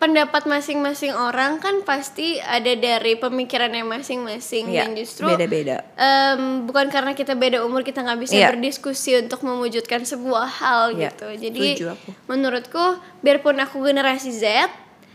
pendapat 0.01 0.43
masing-masing 0.45 1.13
orang 1.13 1.61
kan 1.61 1.85
pasti 1.85 2.41
ada 2.41 2.73
dari 2.73 3.15
pemikirannya 3.15 3.85
masing-masing 3.85 4.67
Iya, 4.67 4.89
dan 4.89 4.97
justru 4.97 5.29
beda-beda 5.29 5.85
em, 5.93 6.65
bukan 6.65 6.89
karena 6.89 7.13
kita 7.13 7.37
beda 7.37 7.61
umur 7.61 7.85
kita 7.85 8.01
nggak 8.01 8.17
bisa 8.19 8.33
Iya. 8.35 8.49
berdiskusi 8.49 9.21
untuk 9.21 9.41
mewujudkan 9.43 10.01
sebuah 10.03 10.49
hal 10.59 10.83
Iya, 10.93 11.13
gitu. 11.13 11.27
Jadi 11.39 11.85
aku. 11.85 12.11
menurutku 12.27 12.81
biarpun 13.21 13.61
aku 13.61 13.85
generasi 13.85 14.33
Z 14.33 14.73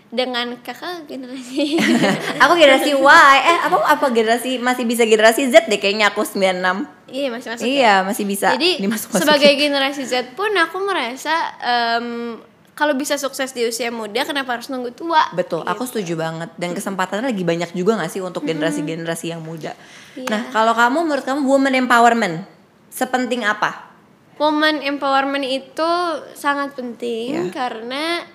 dengan 0.08 0.54
kakak 0.58 1.10
generasi 1.10 1.82
aku 2.46 2.54
generasi 2.54 2.94
Y 2.94 3.36
eh 3.42 3.58
apa 3.60 3.78
apa 3.90 4.06
generasi 4.10 4.62
masih 4.62 4.86
bisa 4.86 5.02
generasi 5.04 5.50
Z 5.50 5.66
deh 5.66 5.76
kayaknya 5.76 6.08
aku 6.08 6.22
96 6.22 6.62
iya 7.10 7.28
masih 7.28 7.50
masuk 7.52 7.66
ya. 7.66 7.68
iya 7.68 7.94
masih 8.00 8.24
bisa 8.24 8.54
Jadi 8.54 8.86
sebagai 9.12 9.52
generasi 9.58 10.06
Z 10.06 10.38
pun 10.38 10.54
aku 10.54 10.78
merasa 10.80 11.34
em, 11.60 12.38
kalau 12.76 12.92
bisa 12.92 13.16
sukses 13.16 13.56
di 13.56 13.64
usia 13.64 13.88
muda 13.88 14.28
kenapa 14.28 14.60
harus 14.60 14.68
nunggu 14.68 14.92
tua? 14.92 15.32
Betul, 15.32 15.64
aku 15.64 15.88
setuju 15.88 16.20
banget. 16.20 16.52
Dan 16.60 16.76
kesempatannya 16.76 17.32
lagi 17.32 17.48
banyak 17.48 17.72
juga 17.72 17.96
gak 18.04 18.12
sih 18.12 18.20
untuk 18.20 18.44
generasi-generasi 18.44 19.32
yang 19.32 19.40
muda. 19.40 19.72
Iya. 20.20 20.28
Nah, 20.28 20.42
kalau 20.52 20.76
kamu 20.76 21.08
menurut 21.08 21.24
kamu 21.24 21.40
woman 21.48 21.72
empowerment 21.72 22.44
sepenting 22.92 23.48
apa? 23.48 23.96
Woman 24.36 24.84
empowerment 24.84 25.48
itu 25.48 25.92
sangat 26.36 26.76
penting 26.76 27.48
Iya. 27.48 27.56
karena 27.56 28.28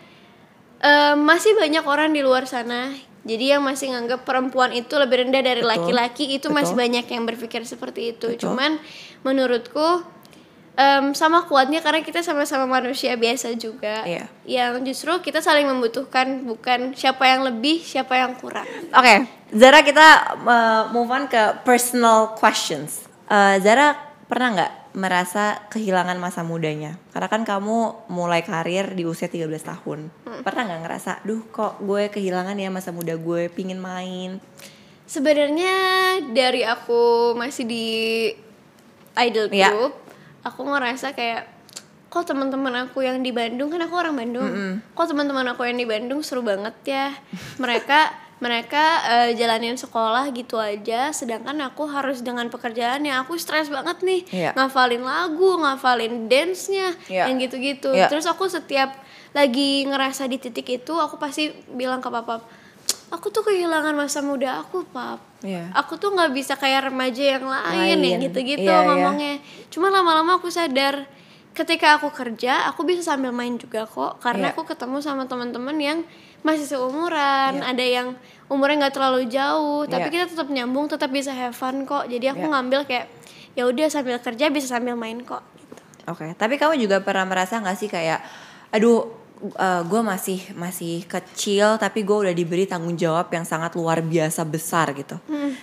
em, 0.80 1.20
masih 1.20 1.52
banyak 1.60 1.84
orang 1.84 2.16
di 2.16 2.24
luar 2.24 2.48
sana. 2.48 2.96
Jadi 3.20 3.52
yang 3.52 3.60
masih 3.60 3.92
nganggap 3.92 4.24
perempuan 4.24 4.72
itu 4.72 4.96
lebih 4.96 5.28
rendah 5.28 5.44
dari 5.44 5.60
laki-laki 5.60 6.40
itu 6.40 6.48
Betul. 6.48 6.56
masih 6.56 6.74
banyak 6.80 7.04
yang 7.04 7.28
berpikir 7.28 7.60
seperti 7.68 8.16
itu. 8.16 8.32
Betul. 8.32 8.40
Cuman 8.48 8.80
menurutku 9.20 10.00
em, 10.80 11.12
sama 11.12 11.44
kuatnya 11.44 11.84
karena 11.84 12.00
kita 12.00 12.24
sama-sama 12.24 12.64
manusia 12.64 13.12
biasa 13.20 13.52
juga. 13.60 14.08
Iya. 14.08 14.24
Yang 14.48 14.72
justru 14.88 15.12
kita 15.20 15.44
saling 15.44 15.68
membutuhkan 15.68 16.48
bukan 16.48 16.96
siapa 16.96 17.28
yang 17.28 17.44
lebih, 17.44 17.84
siapa 17.84 18.16
yang 18.16 18.32
kurang. 18.40 18.64
Oke, 18.96 19.28
Zara 19.52 19.84
kita 19.84 20.08
uh, 20.40 20.82
move 20.88 21.12
on 21.12 21.28
ke 21.28 21.60
personal 21.68 22.32
questions. 22.40 23.04
Uh, 23.28 23.60
Zara 23.60 23.92
pernah 24.24 24.48
nggak 24.56 24.72
merasa 24.90 25.62
kehilangan 25.70 26.18
masa 26.18 26.42
mudanya? 26.42 26.98
Karena 27.14 27.28
kan 27.30 27.42
kamu 27.46 28.08
mulai 28.10 28.42
karir 28.42 28.90
di 28.96 29.06
usia 29.06 29.30
13 29.30 29.46
tahun. 29.62 30.10
Pernah 30.42 30.62
nggak 30.66 30.82
ngerasa, 30.82 31.12
duh 31.22 31.46
kok 31.52 31.78
gue 31.78 32.10
kehilangan 32.10 32.58
ya 32.58 32.72
masa 32.72 32.90
muda 32.90 33.14
gue, 33.14 33.46
pingin 33.52 33.78
main. 33.78 34.42
Sebenarnya 35.06 35.74
dari 36.30 36.62
aku 36.62 37.34
masih 37.34 37.66
di 37.66 37.86
idol 39.18 39.50
Iya. 39.50 39.68
group, 39.74 39.94
aku 40.42 40.60
ngerasa 40.62 41.12
kayak 41.12 41.46
kok 42.10 42.26
teman-teman 42.26 42.74
aku 42.84 43.00
yang 43.00 43.22
di 43.22 43.30
Bandung 43.30 43.70
kan 43.70 43.78
aku 43.80 43.94
orang 43.94 44.18
Bandung. 44.18 44.50
Kok 44.92 45.06
teman-teman 45.08 45.46
aku 45.48 45.62
yang 45.62 45.78
di 45.78 45.86
Bandung 45.86 46.20
seru 46.20 46.42
banget 46.42 46.74
ya. 46.82 47.14
Mereka 47.56 48.10
mereka 48.40 48.84
eh, 49.04 49.30
jalanin 49.36 49.76
sekolah 49.76 50.32
gitu 50.32 50.56
aja 50.56 51.12
sedangkan 51.12 51.60
aku 51.60 51.84
harus 51.84 52.24
dengan 52.24 52.48
pekerjaan 52.48 53.04
yang 53.04 53.20
aku 53.20 53.36
stres 53.36 53.68
banget 53.68 54.00
nih 54.00 54.20
Iya. 54.32 54.50
ngafalin 54.56 55.04
lagu 55.04 55.60
ngafalin 55.60 56.24
dance-nya 56.24 56.96
Iya. 57.04 57.28
yang 57.28 57.36
gitu-gitu 57.36 57.92
Iya. 57.92 58.08
terus 58.08 58.24
aku 58.24 58.48
setiap 58.48 58.96
lagi 59.36 59.84
ngerasa 59.84 60.24
di 60.24 60.40
titik 60.40 60.72
itu 60.72 60.96
aku 60.96 61.20
pasti 61.20 61.52
bilang 61.68 62.00
ke 62.00 62.08
papa 62.08 62.40
aku 63.10 63.26
tuh 63.28 63.42
kehilangan 63.44 63.92
masa 63.92 64.22
muda 64.22 64.62
aku 64.62 64.86
pap 64.86 65.18
Iya. 65.40 65.72
aku 65.72 65.96
tuh 65.96 66.12
nggak 66.12 66.30
bisa 66.30 66.52
kayak 66.54 66.92
remaja 66.92 67.38
yang 67.38 67.44
lain, 67.44 67.96
Lain. 67.96 68.00
yang 68.04 68.20
gitu-gitu 68.22 68.64
Iya, 68.64 68.76
iya. 68.76 68.86
ngomongnya 68.86 69.34
cuma 69.68 69.88
lama-lama 69.88 70.36
aku 70.36 70.48
sadar 70.48 71.08
ketika 71.50 71.98
aku 71.98 72.12
kerja 72.12 72.68
aku 72.68 72.84
bisa 72.84 73.02
sambil 73.02 73.32
main 73.32 73.56
juga 73.56 73.84
kok 73.84 74.20
karena 74.20 74.48
Iya. 74.48 74.54
aku 74.54 74.62
ketemu 74.64 75.00
sama 75.00 75.24
teman-teman 75.24 75.74
yang 75.76 75.98
masih 76.40 76.64
seumuran 76.64 77.58
Iya. 77.58 77.66
ada 77.66 77.84
yang 77.84 78.08
umurnya 78.46 78.86
nggak 78.86 78.94
terlalu 78.94 79.26
jauh 79.26 79.84
tapi 79.84 80.06
Iya. 80.06 80.14
kita 80.14 80.24
tetap 80.30 80.48
nyambung 80.48 80.86
tetap 80.86 81.08
bisa 81.08 81.32
have 81.32 81.52
fun 81.52 81.82
kok 81.84 82.04
jadi 82.04 82.32
aku 82.32 82.44
Iya. 82.44 82.52
ngambil 82.52 82.80
kayak 82.84 83.06
ya 83.56 83.66
udah 83.66 83.86
sambil 83.88 84.16
kerja 84.16 84.46
bisa 84.46 84.70
sambil 84.70 84.94
main 84.94 85.18
kok 85.20 85.42
gitu. 85.58 85.82
Oke, 86.06 86.32
tapi 86.34 86.54
kamu 86.54 86.78
juga 86.78 87.00
pernah 87.00 87.26
merasa 87.26 87.58
nggak 87.58 87.76
sih 87.76 87.86
kayak, 87.86 88.22
aduh, 88.70 89.10
gue 89.88 90.00
masih 90.04 90.52
masih 90.52 91.08
kecil, 91.08 91.80
tapi 91.80 92.04
gue 92.04 92.28
udah 92.28 92.34
diberi 92.36 92.68
tanggung 92.68 92.92
jawab 92.92 93.32
yang 93.32 93.48
sangat 93.48 93.72
luar 93.72 94.04
biasa 94.04 94.44
besar 94.44 94.92
gitu. 94.92 95.16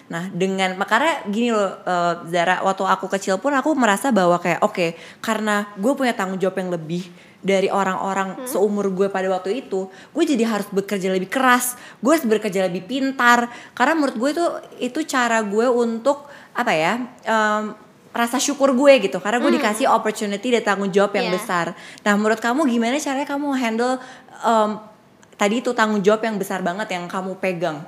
Nah, 0.09 0.33
dengan 0.33 0.73
makanya 0.79 1.27
gini 1.29 1.53
loh, 1.53 1.77
eh, 1.85 2.13
Zara, 2.33 2.65
waktu 2.65 2.83
aku 2.83 3.05
kecil 3.05 3.37
pun 3.37 3.53
aku 3.53 3.77
merasa 3.77 4.09
bahwa 4.09 4.41
kayak, 4.41 4.65
oke, 4.65 4.97
karena 5.21 5.69
gue 5.77 5.93
punya 5.93 6.17
tanggung 6.17 6.41
jawab 6.41 6.57
yang 6.57 6.73
lebih 6.73 7.05
dari 7.37 7.69
orang-orang 7.69 8.49
seumur 8.49 8.89
gue 8.89 9.13
pada 9.13 9.29
waktu 9.29 9.61
itu, 9.61 9.87
gue 9.87 10.23
jadi 10.25 10.41
harus 10.49 10.67
bekerja 10.73 11.13
lebih 11.13 11.29
keras, 11.29 11.77
gue 12.01 12.11
harus 12.11 12.25
bekerja 12.25 12.65
lebih 12.65 12.89
pintar, 12.89 13.45
karena 13.77 13.93
menurut 13.93 14.17
gue 14.17 14.29
itu 14.33 14.45
itu 14.89 14.99
cara 15.05 15.45
gue 15.45 15.69
untuk 15.69 16.25
apa 16.57 16.73
ya? 16.73 16.93
em, 17.29 17.86
rasa 18.17 18.41
syukur 18.41 18.73
gue 18.73 18.93
gitu 18.99 19.21
karena 19.21 19.37
gue 19.37 19.51
dikasih 19.53 19.85
opportunity 19.85 20.49
dan 20.49 20.63
tanggung 20.65 20.89
jawab 20.89 21.13
yang 21.13 21.29
Iya. 21.29 21.35
besar. 21.37 21.65
Nah 22.01 22.17
menurut 22.17 22.41
kamu 22.41 22.65
gimana 22.65 22.97
caranya 22.97 23.29
kamu 23.29 23.47
handle 23.53 24.01
em, 24.41 24.69
tadi 25.33 25.61
itu 25.61 25.69
tanggung 25.71 26.01
jawab 26.01 26.25
yang 26.25 26.35
besar 26.35 26.59
banget 26.59 26.89
yang 26.89 27.05
kamu 27.05 27.37
pegang? 27.37 27.85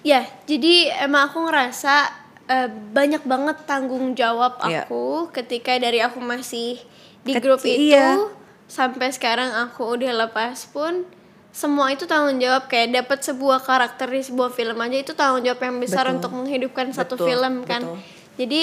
Ya, 0.00 0.22
jadi 0.46 0.94
emang 1.02 1.26
aku 1.26 1.42
ngerasa 1.42 2.06
eh, 2.46 2.70
banyak 2.70 3.26
banget 3.26 3.66
tanggung 3.66 4.14
jawab 4.14 4.62
Iya. 4.62 4.86
aku 4.86 5.34
ketika 5.34 5.74
dari 5.76 5.98
aku 5.98 6.22
masih 6.22 6.78
di 7.26 7.34
Kecil, 7.34 7.42
grup 7.42 7.60
itu 7.66 7.90
iya. 7.90 8.14
sampai 8.70 9.10
sekarang 9.10 9.50
aku 9.66 9.82
udah 9.98 10.14
lepas 10.14 10.70
pun 10.70 11.02
semua 11.50 11.90
itu 11.90 12.06
tanggung 12.06 12.38
jawab 12.38 12.70
kayak 12.70 12.94
dapat 12.94 13.18
sebuah 13.18 13.58
karakter 13.58 14.06
di 14.06 14.22
sebuah 14.22 14.54
film 14.54 14.78
aja 14.78 14.94
itu 14.94 15.10
tanggung 15.10 15.42
jawab 15.42 15.58
yang 15.58 15.82
besar 15.82 16.06
Betul. 16.06 16.14
untuk 16.22 16.30
menghidupkan 16.38 16.86
satu 16.94 17.18
Betul, 17.18 17.26
film 17.26 17.54
kan. 17.66 17.82
betul. 17.82 17.98
Jadi 18.36 18.62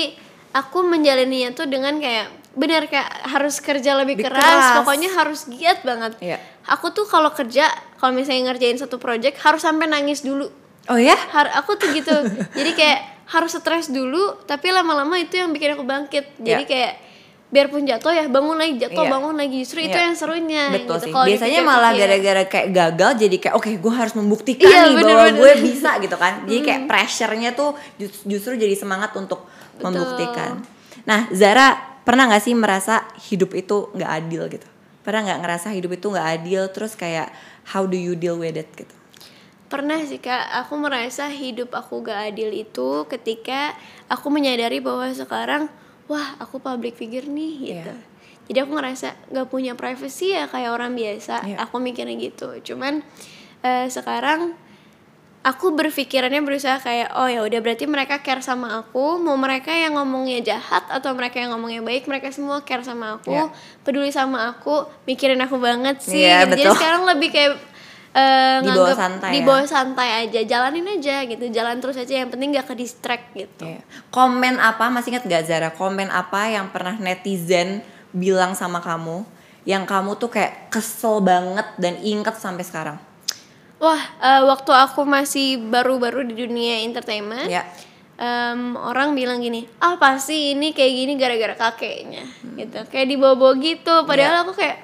aku 0.54 0.82
menjalaninya 0.82 1.52
tuh 1.52 1.66
dengan 1.66 1.98
kayak 1.98 2.30
benar 2.54 2.86
kayak 2.86 3.10
harus 3.26 3.58
kerja 3.58 3.98
lebih 3.98 4.22
keras, 4.22 4.38
keras. 4.38 4.78
pokoknya 4.78 5.10
harus 5.12 5.50
giat 5.50 5.82
banget. 5.82 6.14
Iya. 6.22 6.38
Aku 6.70 6.94
tuh 6.94 7.04
kalau 7.04 7.28
kerja, 7.30 7.66
kalau 7.98 8.14
misalnya 8.14 8.50
ngerjain 8.50 8.78
satu 8.78 8.96
project 8.96 9.42
harus 9.42 9.60
sampai 9.60 9.86
nangis 9.86 10.22
dulu 10.22 10.48
Oh 10.86 11.00
ya? 11.00 11.16
har 11.32 11.48
aku 11.56 11.74
tuh 11.74 11.90
gitu 11.92 12.12
jadi 12.52 12.72
kayak 12.74 13.00
harus 13.26 13.56
stres 13.56 13.88
dulu 13.88 14.36
tapi 14.44 14.68
lama-lama 14.68 15.16
itu 15.16 15.40
yang 15.40 15.50
bikin 15.50 15.74
aku 15.74 15.82
bangkit 15.82 16.28
jadi 16.38 16.60
Iya. 16.60 16.68
kayak 16.68 16.94
biarpun 17.54 17.86
jatuh 17.86 18.10
ya 18.10 18.26
bangun 18.26 18.58
lagi 18.58 18.82
jatuh 18.82 19.06
Iya. 19.06 19.12
bangun 19.14 19.36
lagi 19.38 19.56
justru 19.62 19.80
itu 19.80 19.94
Iya. 19.94 20.04
yang 20.04 20.16
serunya 20.18 20.64
Betul 20.74 20.82
gitu 20.82 20.94
sih. 21.00 21.12
Kalau 21.14 21.26
Biasanya 21.30 21.62
malah 21.62 21.92
gara-gara 21.94 22.44
kayak 22.44 22.68
gagal 22.74 23.12
jadi 23.22 23.36
kayak 23.38 23.56
oke 23.56 23.70
gue 23.70 23.94
harus 23.94 24.14
membuktikan 24.14 24.66
Iya, 24.66 24.82
nih 24.84 24.96
bener, 24.98 25.06
bahwa 25.08 25.26
bener. 25.30 25.38
gue 25.38 25.52
bisa 25.64 25.92
gitu 26.02 26.16
kan. 26.18 26.34
Jadi 26.44 26.60
kayak 26.60 26.82
pressure-nya 26.84 27.50
tuh 27.54 27.70
jus- 27.96 28.26
justru 28.26 28.58
jadi 28.58 28.74
semangat 28.74 29.14
untuk 29.14 29.46
Betul. 29.72 29.86
membuktikan. 29.86 30.66
Nah 31.04 31.30
Zara 31.30 31.78
pernah 32.02 32.26
nggak 32.26 32.42
sih 32.42 32.52
merasa 32.52 33.06
hidup 33.24 33.54
itu 33.54 33.94
nggak 33.94 34.12
adil 34.12 34.50
gitu? 34.50 34.68
Pernah 35.00 35.22
nggak 35.24 35.40
ngerasa 35.40 35.68
hidup 35.72 35.92
itu 35.94 36.06
nggak 36.10 36.28
adil 36.34 36.62
terus 36.68 36.94
kayak 36.94 37.30
how 37.70 37.86
do 37.86 37.94
you 37.94 38.12
deal 38.14 38.36
with 38.36 38.56
it 38.56 38.68
gitu? 38.74 38.92
pernah 39.66 39.98
sih 40.00 40.22
kak 40.22 40.54
aku 40.54 40.78
merasa 40.78 41.26
hidup 41.26 41.74
aku 41.74 42.06
gak 42.06 42.30
adil 42.30 42.54
itu 42.54 43.10
ketika 43.10 43.74
aku 44.06 44.30
menyadari 44.30 44.78
bahwa 44.78 45.10
sekarang 45.10 45.66
wah 46.14 46.38
aku 46.38 46.58
public 46.60 46.94
figure 46.94 47.26
nih 47.26 47.54
gitu 47.74 47.90
Iya. 47.90 47.98
jadi 48.46 48.58
aku 48.62 48.72
ngerasa 48.72 49.08
gak 49.30 49.48
punya 49.48 49.74
privacy 49.74 50.32
ya 50.32 50.46
kayak 50.46 50.70
orang 50.70 50.94
biasa 50.94 51.42
Iya. 51.44 51.58
aku 51.60 51.76
mikirnya 51.80 52.14
gitu 52.16 52.54
cuman 52.64 53.02
eh, 53.60 53.88
sekarang 53.88 54.54
aku 55.44 55.76
berpikirannya 55.76 56.40
berusaha 56.40 56.80
kayak 56.80 57.20
oh 57.20 57.28
ya 57.28 57.42
udah 57.42 57.60
berarti 57.60 57.84
mereka 57.84 58.20
care 58.20 58.40
sama 58.40 58.80
aku 58.80 59.18
mau 59.18 59.36
mereka 59.36 59.76
yang 59.76 59.92
ngomongnya 59.94 60.40
jahat 60.42 60.88
atau 60.88 61.12
mereka 61.12 61.36
yang 61.36 61.52
ngomongnya 61.52 61.82
baik 61.82 62.06
mereka 62.06 62.32
semua 62.32 62.62
care 62.62 62.80
sama 62.80 63.18
aku 63.18 63.34
Iya. 63.34 63.52
peduli 63.82 64.08
sama 64.10 64.48
aku 64.48 64.88
mikirin 65.04 65.40
aku 65.40 65.60
banget 65.60 66.00
sih 66.00 66.24
Iya, 66.24 66.48
gitu. 66.48 66.52
jadi 66.54 66.64
betul. 66.64 66.76
sekarang 66.78 67.04
lebih 67.06 67.30
kayak 67.30 67.54
eh, 68.14 68.58
Dibawa 68.60 68.64
nganggep- 68.64 69.00
santai 69.00 69.28
ya? 69.28 69.34
dibawa 69.36 69.62
santai 69.64 70.10
aja 70.22 70.40
jalanin 70.44 70.86
aja 70.88 71.16
gitu 71.24 71.46
jalan 71.50 71.78
terus 71.78 71.96
aja 71.96 72.14
yang 72.16 72.30
penting 72.30 72.50
gak 72.52 72.66
ke 72.66 72.76
distract 72.76 73.34
gitu 73.34 73.66
Iya. 73.68 73.82
Komen 74.08 74.58
apa 74.58 74.88
masih 74.88 75.12
ingat 75.12 75.26
gak 75.26 75.44
Zara? 75.44 75.70
Komen 75.72 76.08
apa 76.08 76.48
yang 76.48 76.70
pernah 76.70 76.94
netizen 76.96 77.82
bilang 78.10 78.54
sama 78.54 78.78
kamu 78.80 79.26
yang 79.64 79.84
kamu 79.84 80.16
tuh 80.16 80.30
kayak 80.30 80.70
kesel 80.70 81.20
banget 81.20 81.66
dan 81.76 81.98
inget 81.98 82.36
sampai 82.36 82.62
sekarang? 82.62 82.98
wah 83.76 84.00
eh, 84.18 84.42
waktu 84.42 84.72
aku 84.72 85.04
masih 85.04 85.60
baru-baru 85.60 86.24
di 86.24 86.38
dunia 86.38 86.80
entertainment 86.82 87.48
Ya. 87.48 87.68
em, 88.16 88.78
orang 88.78 89.12
bilang 89.12 89.40
gini 89.40 89.68
ah 89.78 89.98
pasti 89.98 90.54
ini 90.54 90.72
kayak 90.72 90.94
gini 90.94 91.14
gara-gara 91.14 91.52
kakeknya 91.54 92.24
gitu 92.56 92.80
kayak 92.88 93.10
dibawa-bawa 93.10 93.58
gitu 93.58 94.06
padahal 94.06 94.46
aku 94.46 94.56
kayak 94.56 94.80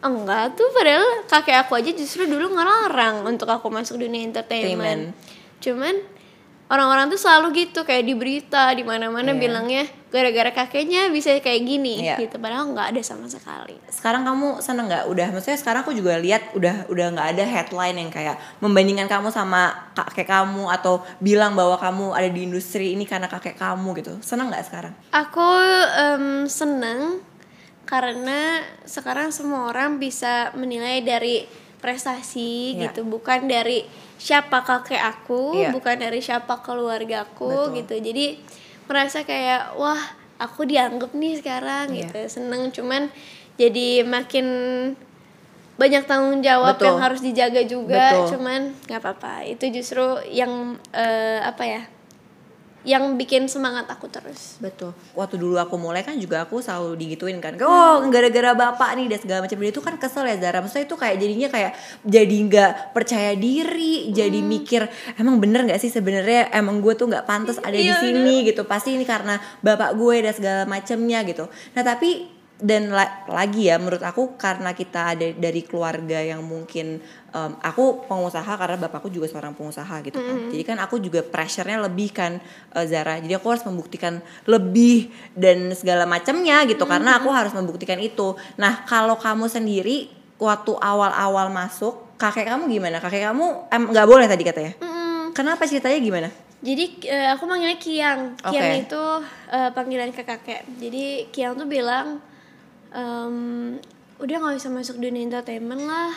enggak 0.00 0.56
tuh 0.56 0.68
padahal 0.72 1.04
kakek 1.24 1.56
aku 1.60 1.76
aja 1.76 1.90
justru 1.92 2.24
dulu 2.24 2.52
ngelarang 2.52 3.24
untuk 3.24 3.46
aku 3.46 3.68
masuk 3.68 3.96
dunia 3.96 4.24
entertainment 4.24 5.12
cuman 5.60 5.92
orang-orang 6.70 7.10
tuh 7.10 7.18
selalu 7.18 7.66
gitu 7.66 7.82
kayak 7.82 8.06
di 8.06 8.14
berita 8.14 8.70
di 8.72 8.80
mana-mana 8.80 9.34
Iya. 9.34 9.40
bilangnya 9.42 9.82
gara-gara 10.10 10.50
kakeknya 10.50 11.10
bisa 11.10 11.34
kayak 11.36 11.62
gini 11.62 12.02
Iya. 12.02 12.16
gitu 12.16 12.38
padahal 12.38 12.70
nggak 12.70 12.94
ada 12.94 13.02
sama 13.02 13.26
sekali 13.26 13.74
Sekarang 13.90 14.22
kamu 14.22 14.58
seneng 14.58 14.86
nggak? 14.86 15.04
Udah, 15.06 15.28
maksudnya 15.30 15.58
sekarang 15.58 15.82
aku 15.82 15.92
juga 15.92 16.14
lihat 16.16 16.54
udah 16.54 16.86
udah 16.86 17.06
nggak 17.10 17.28
ada 17.34 17.44
headline 17.44 17.94
yang 17.94 18.10
kayak 18.10 18.34
membandingkan 18.58 19.06
kamu 19.06 19.28
sama 19.28 19.90
kakek 19.92 20.26
kamu 20.26 20.70
atau 20.70 21.02
bilang 21.18 21.54
bahwa 21.54 21.74
kamu 21.76 22.14
ada 22.14 22.26
di 22.26 22.42
industri 22.42 22.94
ini 22.94 23.02
karena 23.04 23.26
kakek 23.26 23.54
kamu 23.54 23.90
gitu. 23.98 24.14
Seneng 24.22 24.50
nggak 24.50 24.64
sekarang? 24.66 24.94
Aku 25.10 25.46
em, 25.94 26.46
seneng 26.46 27.22
karena 27.90 28.62
sekarang 28.86 29.34
semua 29.34 29.66
orang 29.66 29.98
bisa 29.98 30.54
menilai 30.54 31.02
dari 31.02 31.42
prestasi 31.82 32.78
Iya. 32.78 32.94
gitu, 32.94 33.02
bukan 33.02 33.50
dari 33.50 33.82
siapa 34.14 34.62
kakek 34.62 35.02
aku, 35.02 35.58
Iya. 35.58 35.74
bukan 35.74 35.98
dari 35.98 36.22
siapa 36.22 36.62
keluargaku 36.62 37.74
Betul. 37.74 37.76
gitu. 37.82 37.94
Jadi 37.98 38.26
merasa 38.86 39.26
kayak 39.26 39.74
wah 39.74 39.98
aku 40.38 40.70
dianggap 40.70 41.10
nih 41.18 41.42
sekarang 41.42 41.90
Iya. 41.90 42.06
gitu, 42.06 42.20
seneng. 42.30 42.70
Cuman 42.70 43.10
jadi 43.58 44.06
makin 44.06 44.46
banyak 45.80 46.04
tanggung 46.04 46.44
jawab 46.44 46.76
Betul. 46.76 46.86
yang 46.94 47.00
harus 47.00 47.20
dijaga 47.24 47.62
juga. 47.64 48.12
Betul. 48.22 48.38
Cuman 48.38 48.60
nggak 48.86 49.00
apa-apa. 49.00 49.48
Itu 49.48 49.66
justru 49.72 50.04
yang 50.30 50.76
eh, 50.92 51.40
apa 51.42 51.64
ya? 51.66 51.82
Yang 52.80 53.20
bikin 53.20 53.42
semangat 53.44 53.84
aku 53.92 54.08
terus. 54.08 54.56
Betul. 54.56 54.96
Waktu 55.12 55.36
dulu 55.36 55.60
aku 55.60 55.76
mulai 55.76 56.00
kan 56.00 56.16
juga 56.16 56.48
aku 56.48 56.64
selalu 56.64 56.96
digituin 56.96 57.36
kan. 57.38 57.60
Oh, 57.60 58.00
gara-gara 58.08 58.56
bapak 58.56 58.96
nih 58.96 59.06
dan 59.12 59.20
segala 59.20 59.38
macam. 59.44 59.60
Dan 59.60 59.68
itu 59.68 59.82
kan 59.84 59.94
kesel 60.00 60.24
ya 60.24 60.40
Zara. 60.40 60.64
Maksudnya 60.64 60.88
itu 60.88 60.96
kayak 60.96 61.16
jadinya 61.20 61.48
kayak 61.52 61.72
jadi 62.08 62.36
nggak 62.48 62.72
percaya 62.96 63.32
diri, 63.36 64.08
jadi 64.16 64.40
mikir 64.40 64.88
emang 65.20 65.36
bener 65.36 65.68
nggak 65.68 65.76
sih 65.76 65.92
sebenarnya 65.92 66.48
emang 66.56 66.80
gue 66.80 66.96
tuh 66.96 67.04
nggak 67.04 67.28
pantas 67.28 67.60
ada 67.60 67.76
di 67.76 67.84
Iya, 67.84 68.00
sini 68.00 68.48
gitu. 68.48 68.64
Pasti 68.64 68.96
ini 68.96 69.04
karena 69.04 69.36
bapak 69.60 69.92
gue 70.00 70.16
dan 70.24 70.32
segala 70.32 70.62
macamnya 70.64 71.20
gitu. 71.28 71.44
Nah 71.76 71.82
tapi 71.84 72.39
dan 72.60 72.92
la- 72.92 73.24
lagi 73.24 73.66
ya 73.66 73.80
menurut 73.80 74.00
aku 74.00 74.36
karena 74.36 74.70
kita 74.70 75.16
ada 75.16 75.26
dari 75.32 75.64
keluarga 75.64 76.20
yang 76.20 76.44
mungkin 76.44 77.00
em, 77.32 77.52
aku 77.58 78.04
pengusaha 78.04 78.52
karena 78.54 78.76
bapakku 78.76 79.08
juga 79.08 79.26
seorang 79.26 79.56
pengusaha 79.56 80.04
gitu 80.04 80.16
kan 80.16 80.52
jadi 80.52 80.62
kan 80.62 80.76
aku 80.78 81.00
juga 81.00 81.24
pressure-nya 81.24 81.80
lebih 81.80 82.12
kan 82.12 82.36
eh, 82.72 82.84
Zara 82.84 83.16
jadi 83.16 83.40
aku 83.40 83.48
harus 83.48 83.64
membuktikan 83.64 84.20
lebih 84.44 85.08
dan 85.32 85.72
segala 85.72 86.04
macamnya 86.04 86.62
gitu 86.64 86.84
karena 86.84 87.16
aku 87.16 87.32
harus 87.32 87.50
membuktikan 87.50 87.96
itu 87.96 88.36
nah 88.54 88.84
kalau 88.84 89.16
kamu 89.16 89.48
sendiri 89.48 90.12
waktu 90.36 90.72
awal-awal 90.76 91.48
masuk 91.48 92.16
kakek 92.16 92.44
kamu 92.44 92.68
gimana 92.68 93.00
kakek 93.00 93.24
kamu 93.24 93.46
nggak 93.68 94.04
boleh 94.04 94.28
tadi 94.28 94.44
katanya 94.44 94.72
Mm-mm. 94.76 95.32
kenapa 95.32 95.64
ceritanya 95.64 95.96
gimana 95.98 96.30
Jadi 96.60 97.08
eh, 97.08 97.32
aku 97.32 97.48
manggilnya 97.48 97.80
Kiang. 97.80 98.36
Kiang 98.36 98.68
Oke. 98.68 98.84
itu 98.84 99.02
eh, 99.48 99.72
panggilan 99.72 100.12
ke 100.12 100.20
kakek. 100.20 100.68
Jadi 100.76 101.32
Kiang 101.32 101.56
tuh 101.56 101.64
bilang, 101.64 102.20
"Em, 102.90 103.78
udah 104.18 104.36
nggak 104.36 104.54
bisa 104.56 104.68
masuk 104.68 104.98
dunia 104.98 105.22
entertainment 105.22 105.84
lah. 105.84 106.12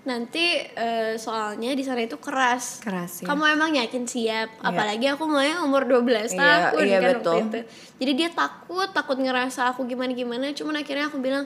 Nanti 0.00 0.64
eh, 0.64 1.20
soalnya 1.20 1.76
di 1.76 1.84
sana 1.84 2.00
itu 2.00 2.16
keras. 2.16 2.80
keras 2.80 3.20
ya 3.20 3.28
Kamu 3.28 3.44
emang 3.44 3.76
yakin 3.76 4.08
siap? 4.08 4.48
Iya. 4.48 4.64
Apalagi 4.64 5.06
aku 5.12 5.28
mulai 5.28 5.52
umur 5.60 5.84
12 5.84 6.32
Iya, 6.32 6.72
tahun 6.72 6.84
iya, 6.88 6.98
kan 6.98 7.10
betul. 7.20 7.32
waktu 7.36 7.44
itu. 7.44 7.58
Jadi 8.00 8.12
dia 8.16 8.28
takut, 8.32 8.88
takut 8.96 9.20
ngerasa 9.20 9.68
aku 9.68 9.84
gimana-gimana. 9.84 10.56
Cuman 10.56 10.80
akhirnya 10.80 11.12
aku 11.12 11.20
bilang, 11.20 11.44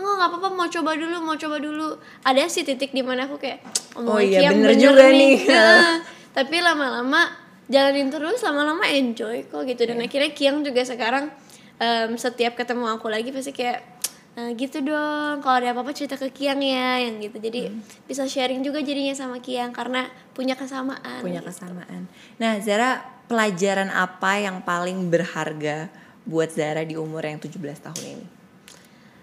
enggak 0.00 0.14
nggak 0.16 0.28
apa-apa 0.32 0.48
mau 0.48 0.64
coba 0.64 0.90
dulu 0.96 1.16
mau 1.20 1.36
coba 1.36 1.56
dulu 1.60 1.92
ada 2.24 2.40
sih 2.48 2.64
titik 2.64 2.96
di 2.96 3.04
mana 3.04 3.28
aku 3.28 3.36
kayak 3.36 3.60
Oh 3.92 4.16
omongan 4.16 4.24
iya, 4.24 4.38
Kiang 4.48 4.56
bener 4.64 4.74
juga 4.80 5.04
nih." 5.12 5.34
Nah, 5.50 5.94
tapi 6.40 6.56
lama-lama 6.62 7.20
jalanin 7.68 8.08
terus 8.08 8.40
lama-lama 8.40 8.86
enjoy 8.88 9.44
kok 9.44 9.68
gitu 9.68 9.82
dan 9.84 10.00
akhirnya 10.00 10.32
Kiang 10.32 10.64
juga 10.64 10.80
sekarang 10.82 11.28
em, 11.76 12.16
setiap 12.16 12.56
ketemu 12.56 12.86
aku 12.88 13.12
lagi 13.12 13.28
pasti 13.28 13.52
kayak 13.52 13.99
"Nah, 14.30 14.54
gitu 14.54 14.78
dong 14.80 15.40
kalau 15.40 15.56
ada 15.58 15.70
apa-apa 15.70 15.90
cerita 15.90 16.14
ke 16.14 16.30
Kiang 16.30 16.58
ya 16.58 16.98
yang 16.98 17.18
gitu 17.18 17.36
jadi 17.36 17.68
Hmm. 17.68 17.82
bisa 18.06 18.24
sharing 18.24 18.62
juga 18.62 18.78
jadinya 18.78 19.12
sama 19.12 19.38
Kiang 19.38 19.70
karena 19.70 20.06
punya 20.32 20.54
kesamaan 20.54 21.20
punya 21.20 21.42
gitu. 21.42 21.50
kesamaan. 21.50 22.06
Nah, 22.36 22.56
Zara, 22.58 23.00
pelajaran 23.26 23.88
apa 23.88 24.38
yang 24.38 24.62
paling 24.62 25.08
berharga 25.08 25.90
buat 26.22 26.48
Zara 26.48 26.82
di 26.82 26.94
umur 26.94 27.22
yang 27.22 27.38
17 27.38 27.78
tahun 27.80 28.02
ini? 28.02 28.26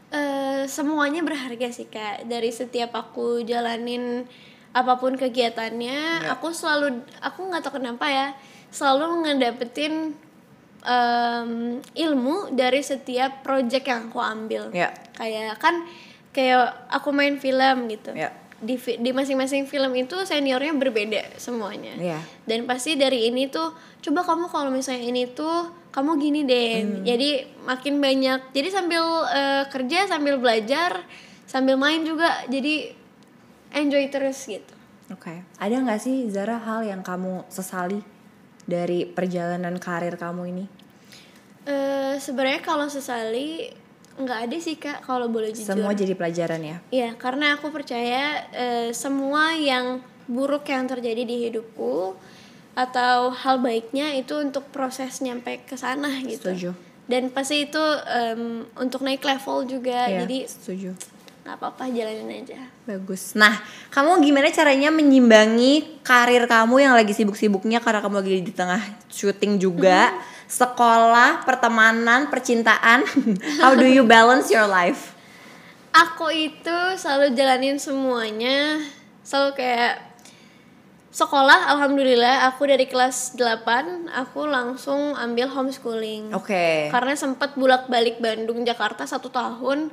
Eh, 0.08 0.64
semuanya 0.66 1.20
berharga 1.20 1.68
sih 1.68 1.84
kak 1.86 2.24
dari 2.26 2.48
setiap 2.48 2.96
aku 2.96 3.44
jalanin 3.44 4.24
apa 4.72 4.96
pun 4.96 5.16
kegiatannya 5.16 6.00
Ya. 6.24 6.32
aku 6.32 6.52
selalu 6.52 7.04
aku 7.20 7.40
nggak 7.44 7.60
tahu 7.62 7.80
kenapa 7.80 8.08
ya 8.08 8.28
selalu 8.70 9.24
ngedapetin 9.26 10.16
em, 10.84 11.50
ilmu 11.94 12.52
dari 12.52 12.82
setiap 12.82 13.42
project 13.42 13.86
yang 13.86 14.02
aku 14.08 14.20
ambil 14.20 14.70
Ya. 14.72 14.94
kayak 15.14 15.58
kan 15.58 15.82
kayak 16.30 16.70
aku 16.90 17.10
main 17.10 17.38
film 17.38 17.88
gitu 17.88 18.14
Ya. 18.14 18.30
di 18.58 18.74
di 18.78 19.10
masing-masing 19.12 19.66
film 19.66 19.94
itu 19.94 20.18
seniornya 20.24 20.74
berbeda 20.74 21.38
semuanya 21.38 21.94
Ya. 21.96 22.20
dan 22.46 22.66
pasti 22.66 22.94
dari 22.94 23.30
ini 23.30 23.46
tuh 23.48 23.70
coba 24.02 24.22
kamu 24.24 24.46
kalau 24.48 24.70
misalnya 24.70 25.02
ini 25.04 25.30
tuh 25.30 25.70
kamu 25.90 26.12
gini 26.18 26.42
deh 26.44 26.74
Hmm. 26.82 27.02
jadi 27.02 27.30
makin 27.64 27.98
banyak 27.98 28.40
jadi 28.52 28.70
sambil 28.70 29.02
eh, 29.30 29.64
kerja 29.68 30.06
sambil 30.08 30.38
belajar 30.38 31.06
sambil 31.46 31.74
main 31.76 32.02
juga 32.02 32.46
jadi 32.46 32.94
enjoy 33.72 34.10
terus 34.10 34.46
gitu 34.46 34.74
Oke. 35.08 35.40
Ada 35.56 35.80
nggak 35.80 36.02
sih 36.04 36.28
Zara 36.28 36.60
hal 36.60 36.84
yang 36.84 37.00
kamu 37.00 37.48
sesali 37.48 38.04
dari 38.68 39.08
perjalanan 39.08 39.80
karir 39.80 40.20
kamu 40.20 40.44
ini? 40.52 40.66
Eh, 41.68 42.16
sebenarnya 42.20 42.62
kalau 42.62 42.88
sesali 42.92 43.72
nggak 44.18 44.40
ada 44.50 44.58
sih 44.58 44.76
kak 44.82 45.06
kalau 45.06 45.30
boleh 45.30 45.54
jujur 45.54 45.78
Semua 45.78 45.96
jadi 45.96 46.14
pelajaran 46.18 46.62
ya. 46.62 46.78
Iya, 46.92 47.10
karena 47.16 47.56
aku 47.56 47.72
percaya 47.72 48.44
eh, 48.52 48.90
semua 48.92 49.56
yang 49.56 50.04
buruk 50.28 50.68
yang 50.68 50.86
terjadi 50.86 51.24
di 51.24 51.48
hidupku 51.48 52.14
atau 52.78 53.34
hal 53.34 53.58
baiknya 53.58 54.14
itu 54.14 54.38
untuk 54.38 54.70
proses 54.70 55.24
nyampe 55.24 55.66
ke 55.66 55.74
sana 55.74 56.22
gitu. 56.22 56.54
Setuju. 56.54 56.72
Dan 57.08 57.32
pasti 57.32 57.66
itu 57.66 57.82
em, 58.06 58.68
untuk 58.78 59.02
naik 59.02 59.24
level 59.24 59.64
juga. 59.66 60.12
Iya, 60.12 60.28
Jadi 60.28 60.38
setuju. 60.46 60.92
Nggak 61.48 61.64
apa-apa 61.64 61.88
jalanin 61.88 62.44
aja. 62.44 62.60
Bagus. 62.84 63.32
Nah, 63.32 63.56
kamu 63.96 64.20
gimana 64.20 64.52
caranya 64.52 64.92
menyimbangi 64.92 66.04
karir 66.04 66.44
kamu 66.44 66.84
yang 66.84 66.92
lagi 66.92 67.16
sibuk-sibuknya 67.16 67.80
karena 67.80 68.04
kamu 68.04 68.20
lagi 68.20 68.44
di 68.44 68.52
tengah 68.52 68.84
syuting 69.08 69.56
juga, 69.56 70.12
sekolah, 70.52 71.48
pertemanan, 71.48 72.28
percintaan. 72.28 73.08
How 73.64 73.80
do 73.80 73.88
you 73.88 74.04
balance 74.04 74.52
your 74.52 74.68
life? 74.68 75.16
Aku 75.96 76.28
itu 76.36 76.78
selalu 77.00 77.32
jalanin 77.32 77.80
semuanya, 77.80 78.84
selalu 79.24 79.56
kayak 79.56 80.04
sekolah 81.16 81.74
alhamdulillah 81.74 82.52
aku 82.52 82.68
dari 82.68 82.92
kelas 82.92 83.40
8 83.40 84.12
aku 84.12 84.52
langsung 84.52 85.16
ambil 85.16 85.48
homeschooling. 85.48 86.36
Oke. 86.36 86.92
karena 86.92 87.16
sempat 87.18 87.56
bolak-balik 87.58 88.20
Bandung 88.22 88.62
Jakarta 88.62 89.08
satu 89.08 89.32
tahun 89.34 89.90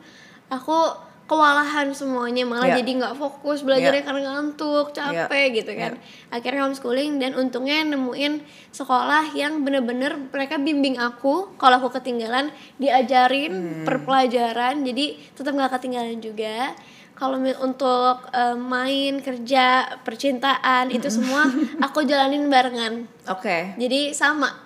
aku 0.53 0.79
kewalahan 1.25 1.89
semuanya 1.91 2.45
malah 2.45 2.69
Ya. 2.69 2.81
jadi 2.81 2.91
nggak 2.99 3.15
fokus 3.15 3.61
belajarnya 3.63 4.03
karena 4.03 4.21
ngantuk 4.31 4.93
capek 4.93 5.47
gitu 5.55 5.73
kan. 5.75 5.93
Akhirnya 6.29 6.65
homeschooling 6.65 7.17
dan 7.17 7.33
untungnya 7.33 7.81
nemuin 7.83 8.45
sekolah 8.71 9.33
yang 9.33 9.65
bener-bener 9.65 10.17
mereka 10.29 10.57
bimbing 10.57 10.97
aku 10.97 11.53
kalau 11.57 11.79
aku 11.79 11.93
ketinggalan 11.93 12.53
diajarin 12.77 13.53
per 13.85 14.01
pelajaran 14.01 14.83
jadi 14.83 15.17
tetap 15.33 15.53
nggak 15.53 15.73
ketinggalan 15.75 16.19
juga. 16.19 16.73
Kalau 17.15 17.39
untuk 17.39 18.27
eh, 18.29 18.59
main 18.59 19.23
kerja 19.23 19.87
percintaan 20.03 20.91
itu 20.91 21.07
semua 21.07 21.47
aku 21.85 22.03
jalanin 22.03 22.49
barengan. 22.49 23.07
Oke. 23.29 23.77
jadi 23.77 24.11
sama. 24.11 24.64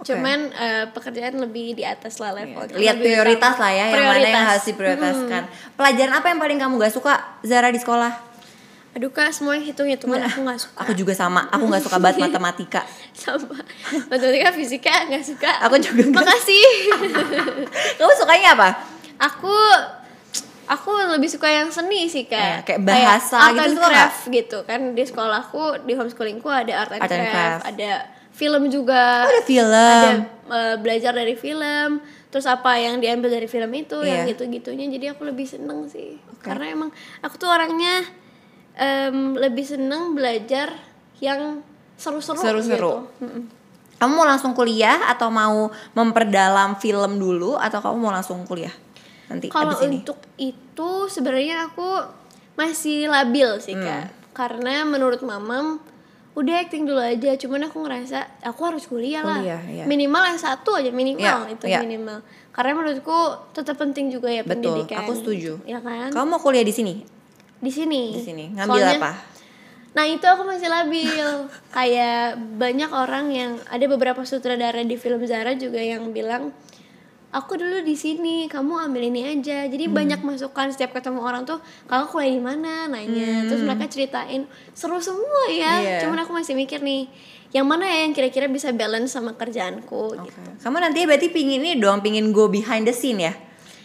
Oke. 0.00 0.08
Cuman 0.10 0.38
eh, 0.48 0.84
pekerjaan 0.88 1.36
lebih 1.38 1.72
di 1.72 1.84
atas 1.84 2.16
lah 2.16 2.32
levelnya. 2.32 2.72
Lihat 2.72 2.96
Lebih 2.96 3.04
prioritas 3.06 3.52
utama. 3.52 3.62
lah 3.62 3.70
ya, 3.70 3.76
yang 3.76 3.86
mana 3.86 3.92
yang 3.92 4.16
Prioritas. 4.16 4.48
harus 4.48 4.64
diprioritaskan. 4.64 5.42
Pelajaran 5.72 6.12
apa 6.14 6.26
yang 6.26 6.38
paling 6.38 6.58
kamu 6.58 6.74
gak 6.78 6.92
suka 6.92 7.12
Zara 7.42 7.68
di 7.68 7.76
sekolah? 7.76 8.32
aduh 8.90 9.06
kak 9.08 9.30
semua 9.30 9.54
hitung 9.54 9.86
hitungan 9.86 10.18
aku 10.18 10.42
nggak 10.42 10.58
suka 10.58 10.82
Aku 10.82 10.92
juga 10.98 11.14
sama, 11.14 11.46
aku 11.46 11.62
nggak 11.62 11.78
suka 11.80 11.96
banget 11.96 12.18
matematika. 12.26 12.82
sama 13.14 13.62
matematika 14.04 14.50
fisika 14.50 15.06
nggak 15.06 15.22
suka 15.22 15.46
Aku 15.62 15.78
juga 15.78 16.02
nggak. 16.02 16.18
makasih 16.18 16.66
Kamu 18.02 18.12
sukanya 18.12 18.48
apa? 18.52 18.68
aku 19.14 19.54
aku 20.66 20.90
lebih 21.08 21.28
suka 21.28 21.46
yang 21.46 21.68
seni 21.68 22.06
sih 22.06 22.24
Iya, 22.24 22.62
kak 22.62 22.66
kayak 22.66 22.80
bahasa 22.82 23.36
art 23.38 23.52
gitu 23.52 23.60
and 23.60 23.70
suka 23.70 23.78
nggak? 23.80 23.92
craft 23.92 24.20
gitu 24.28 24.58
kan 24.64 24.80
di 24.90 25.02
sekolahku 25.04 25.62
di 25.82 25.92
homeschoolingku 25.92 26.48
ada 26.48 26.72
art 26.80 26.90
and, 26.90 27.00
Art 27.00 27.12
and 27.12 27.22
craft, 27.22 27.30
craft. 27.30 27.62
ada 27.70 27.90
film 28.30 28.66
juga 28.66 29.24
Oh, 29.24 29.28
ada 29.28 29.42
film. 29.42 29.74
ada 29.74 30.10
eh, 30.50 30.76
belajar 30.76 31.12
dari 31.12 31.34
film 31.34 31.98
terus 32.26 32.46
apa 32.46 32.74
yang 32.74 32.98
diambil 32.98 33.26
dari 33.28 33.44
film 33.44 33.70
itu 33.72 33.98
yang 34.00 34.22
Iya. 34.22 34.30
gitu 34.30 34.46
gitunya 34.46 34.86
jadi 34.88 35.12
aku 35.12 35.24
lebih 35.24 35.44
seneng 35.44 35.86
sih 35.86 36.14
karena 36.38 36.70
emang 36.70 36.90
aku 37.20 37.34
tuh 37.36 37.48
orangnya 37.48 38.06
em, 38.72 39.34
lebih 39.34 39.64
seneng 39.64 40.14
belajar 40.14 40.70
yang 41.18 41.60
seru-seru 41.94 42.38
Seru-seru. 42.38 42.94
gitu. 43.12 43.28
Kamu 43.98 44.12
mau 44.14 44.24
langsung 44.24 44.54
kuliah 44.54 45.04
atau 45.06 45.28
mau 45.28 45.68
memperdalam 45.92 46.72
film 46.74 47.18
dulu 47.18 47.54
atau 47.54 47.78
kamu 47.78 47.96
mau 47.98 48.08
langsung 48.10 48.40
kuliah 48.44 48.72
nanti 49.26 49.46
Kalau 49.46 49.76
untuk 49.76 50.16
itu 50.34 50.90
sebenarnya 51.06 51.68
aku 51.68 51.84
masih 52.54 53.06
labil 53.06 53.58
sih 53.58 53.72
Hmm. 53.72 53.84
kak, 53.84 54.06
karena 54.32 54.82
menurut 54.82 55.20
mamam 55.20 55.76
udah 56.32 56.54
acting 56.58 56.86
dulu 56.86 56.98
aja. 56.98 57.34
Cuman 57.34 57.66
aku 57.66 57.82
ngerasa 57.82 58.18
aku 58.42 58.60
harus 58.64 58.84
kuliah 58.84 59.20
lah, 59.20 59.38
Kuliah, 59.38 59.62
iya. 59.66 59.84
minimal 59.84 60.22
S1 60.30 60.62
aja 60.62 60.90
minimal 60.90 61.40
Iya, 61.44 61.52
itu 61.52 61.64
iya. 61.66 61.80
minimal. 61.82 62.22
Karena 62.50 62.72
menurutku 62.74 63.18
tetap 63.50 63.76
penting 63.76 64.10
juga 64.10 64.26
ya 64.26 64.42
Betul, 64.42 64.74
pendidikan. 64.74 65.02
aku 65.02 65.12
setuju. 65.14 65.58
Ya 65.64 65.78
kan? 65.78 66.10
Kamu 66.10 66.26
mau 66.28 66.40
kuliah 66.40 66.62
di 66.62 66.70
sini? 66.70 67.02
Di 67.56 67.68
sini. 67.68 68.12
Di 68.12 68.22
sini. 68.22 68.44
Ngambil 68.52 68.74
Soalnya- 68.74 69.00
apa? 69.00 69.12
Nah 69.90 70.06
itu 70.06 70.22
aku 70.22 70.46
masih 70.46 70.70
labil 70.70 71.18
Kayak 71.74 72.38
banyak 72.38 72.90
orang 72.94 73.26
yang 73.28 73.58
Ada 73.66 73.90
beberapa 73.90 74.22
sutradara 74.22 74.80
di 74.80 74.94
film 74.94 75.18
Zara 75.26 75.50
juga 75.52 75.82
yang 75.82 76.14
bilang 76.14 76.54
Aku 77.30 77.54
dulu 77.54 77.86
di 77.86 77.94
sini, 77.94 78.50
kamu 78.50 78.90
ambil 78.90 79.06
ini 79.06 79.38
aja. 79.38 79.62
Jadi 79.70 79.86
banyak 79.86 80.18
masukan 80.26 80.74
setiap 80.74 80.98
ketemu 80.98 81.22
orang 81.22 81.46
tuh, 81.46 81.62
kakak 81.86 82.10
kuliah 82.10 82.34
di 82.34 82.42
mana? 82.42 82.90
Nanya. 82.90 83.46
Terus 83.46 83.62
mereka 83.62 83.86
ceritain 83.86 84.50
seru 84.74 84.98
semua 84.98 85.46
ya. 85.46 85.78
Iya. 85.78 85.98
Cuman 86.02 86.26
aku 86.26 86.34
masih 86.34 86.58
mikir 86.58 86.82
nih, 86.82 87.06
yang 87.54 87.70
mana 87.70 87.86
ya 87.86 88.02
yang 88.02 88.14
kira-kira 88.18 88.50
bisa 88.50 88.74
balance 88.74 89.14
sama 89.14 89.38
kerjaanku 89.38 90.18
gitu. 90.26 90.40
Kamu 90.58 90.82
nanti 90.82 91.06
berarti 91.06 91.30
pingin 91.30 91.62
ini 91.62 91.78
dong, 91.78 92.02
pingin 92.02 92.34
go 92.34 92.50
behind 92.50 92.82
the 92.82 92.94
scene 92.94 93.22
ya? 93.22 93.34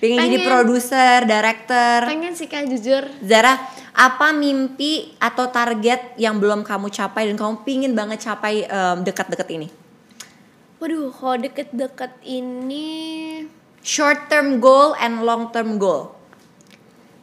Pingin 0.01 0.25
jadi 0.25 0.37
produser, 0.41 1.29
director. 1.29 2.09
Pengen 2.09 2.33
sih 2.33 2.49
kak 2.49 2.65
jujur. 2.65 3.05
Zara, 3.21 3.61
apa 3.93 4.33
mimpi 4.33 5.13
atau 5.21 5.53
target 5.53 6.17
yang 6.17 6.41
belum 6.41 6.65
kamu 6.65 6.89
capai 6.89 7.29
dan 7.29 7.37
kamu 7.37 7.61
pingin 7.61 7.93
banget 7.93 8.25
capai 8.25 8.65
em, 8.65 9.05
dekat-dekat 9.05 9.47
ini? 9.53 9.84
Waduh, 10.85 11.09
kalau 11.09 11.41
deket-deket 11.41 12.13
ini 12.21 13.41
Short 13.81 14.29
term 14.29 14.61
goal 14.61 14.93
and 14.95 15.25
long 15.25 15.49
term 15.49 15.81
goal. 15.81 16.13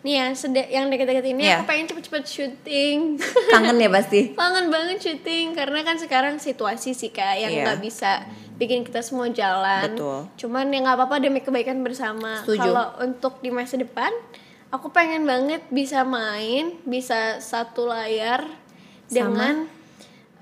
Nih 0.03 0.19
ya, 0.19 0.27
sede- 0.35 0.67
yang 0.67 0.91
deket-deket 0.91 1.31
ini 1.31 1.47
Iya. 1.47 1.63
aku 1.63 1.71
pengen 1.71 1.87
cepet-cepet 1.87 2.25
syuting 2.27 3.23
Kangen 3.55 3.79
ya 3.79 3.87
pasti. 3.87 4.35
Kangen 4.35 4.67
banget 4.67 4.99
syuting 4.99 5.55
karena 5.55 5.87
kan 5.87 5.95
sekarang 5.95 6.43
situasi 6.43 6.91
sih 6.91 7.15
kak 7.15 7.39
yang 7.39 7.55
Iya. 7.55 7.63
nggak 7.63 7.79
bisa 7.79 8.27
bikin 8.59 8.83
kita 8.83 8.99
semua 8.99 9.31
jalan. 9.31 9.95
Betul. 9.95 10.27
Cuman 10.37 10.67
ya 10.67 10.83
nggak 10.83 10.99
apa-apa 10.99 11.23
demi 11.23 11.39
kebaikan 11.39 11.87
bersama. 11.87 12.43
Kalau 12.43 12.99
untuk 12.99 13.39
di 13.39 13.55
masa 13.55 13.79
depan, 13.79 14.11
aku 14.75 14.91
pengen 14.91 15.23
banget 15.23 15.63
bisa 15.71 16.03
main, 16.03 16.83
bisa 16.83 17.39
satu 17.39 17.87
layar 17.87 18.43
dengan 19.07 19.71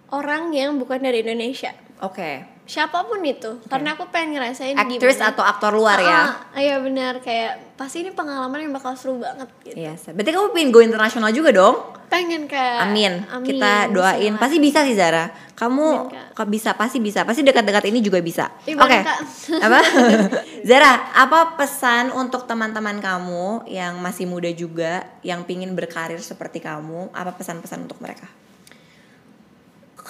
orang 0.08 0.56
yang 0.56 0.80
bukan 0.80 1.04
dari 1.04 1.20
Indonesia. 1.20 1.76
Oke. 2.00 2.59
Siapa 2.70 3.02
pun 3.02 3.18
itu, 3.26 3.58
karena 3.66 3.98
aku 3.98 4.06
pengen 4.14 4.38
ngerasain 4.38 4.78
gimana. 4.78 5.34
atau 5.34 5.42
aktor 5.42 5.74
luar 5.74 5.98
ya? 5.98 6.22
Ah, 6.54 6.62
Iya 6.62 6.78
benar 6.78 7.18
kayak 7.18 7.74
pasti 7.74 8.06
ini 8.06 8.14
pengalaman 8.14 8.62
yang 8.62 8.70
bakal 8.70 8.94
seru 8.94 9.18
banget 9.18 9.50
gitu. 9.66 9.74
Iya, 9.74 9.98
berarti 10.14 10.30
kamu 10.30 10.46
pengen 10.54 10.70
go 10.70 10.78
internasional 10.78 11.34
juga 11.34 11.50
dong? 11.50 11.98
Pengen 12.06 12.46
kak. 12.46 12.86
Amin. 12.86 13.26
Amin. 13.26 13.58
Kita 13.58 13.90
doain. 13.90 14.38
Pasti 14.38 14.62
bisa 14.62 14.86
sih 14.86 14.94
Zara. 14.94 15.34
Kamu 15.58 16.14
Amin, 16.14 16.46
bisa, 16.46 16.78
pasti 16.78 17.02
bisa. 17.02 17.26
Pasti 17.26 17.42
dekat-dekat 17.42 17.90
ini 17.90 17.98
juga 18.06 18.22
bisa. 18.22 18.54
Oke. 18.62 18.70
Ih, 18.70 18.78
bareng, 18.78 19.02
Kak. 19.02 19.18
apa? 19.66 19.80
Zara, 20.70 21.10
apa 21.10 21.58
pesan 21.58 22.14
untuk 22.14 22.46
teman-teman 22.46 23.02
kamu 23.02 23.66
yang 23.66 23.98
masih 23.98 24.30
muda 24.30 24.50
juga, 24.54 25.10
yang 25.26 25.42
pingin 25.42 25.74
berkarir 25.74 26.22
seperti 26.22 26.62
kamu? 26.62 27.10
Apa 27.10 27.34
pesan-pesan 27.34 27.90
untuk 27.90 27.98
mereka? 27.98 28.30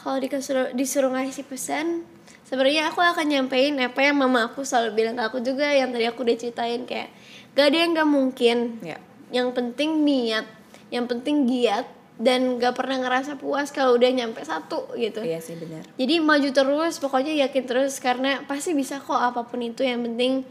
kalau 0.01 0.17
disuruh 0.17 0.73
disuruh 0.73 1.13
ngasih 1.13 1.45
pesan 1.45 2.09
sebenarnya 2.51 2.91
aku 2.91 2.99
akan 2.99 3.25
nyampein 3.25 3.79
apa 3.79 4.01
yang 4.03 4.19
mama 4.19 4.51
aku 4.51 4.67
selalu 4.67 4.91
bilang 4.97 5.15
ke 5.15 5.23
aku 5.23 5.39
juga 5.39 5.71
yang 5.71 5.95
tadi 5.95 6.05
aku 6.05 6.27
udah 6.27 6.35
ceritain 6.35 6.83
kayak 6.83 7.15
gak 7.55 7.71
ada 7.71 7.79
yang 7.79 7.91
gak 7.95 8.11
mungkin 8.11 8.59
Ya. 8.83 8.99
yang 9.31 9.55
penting 9.55 10.03
niat 10.03 10.45
yang 10.91 11.07
penting 11.07 11.47
giat 11.47 11.87
dan 12.19 12.59
gak 12.59 12.75
pernah 12.75 12.99
ngerasa 12.99 13.39
puas 13.39 13.71
kalau 13.71 13.95
udah 13.95 14.11
nyampe 14.11 14.43
satu 14.43 14.93
gitu 14.95 15.23
Iya 15.23 15.39
sih 15.39 15.55
benar. 15.55 15.87
jadi 15.95 16.19
maju 16.19 16.51
terus 16.51 16.99
pokoknya 16.99 17.39
yakin 17.41 17.65
terus 17.65 17.97
karena 17.97 18.43
pasti 18.45 18.75
bisa 18.75 18.99
kok 18.99 19.15
apa 19.15 19.47
pun 19.47 19.63
itu 19.63 19.81
yang 19.81 20.03
penting 20.03 20.43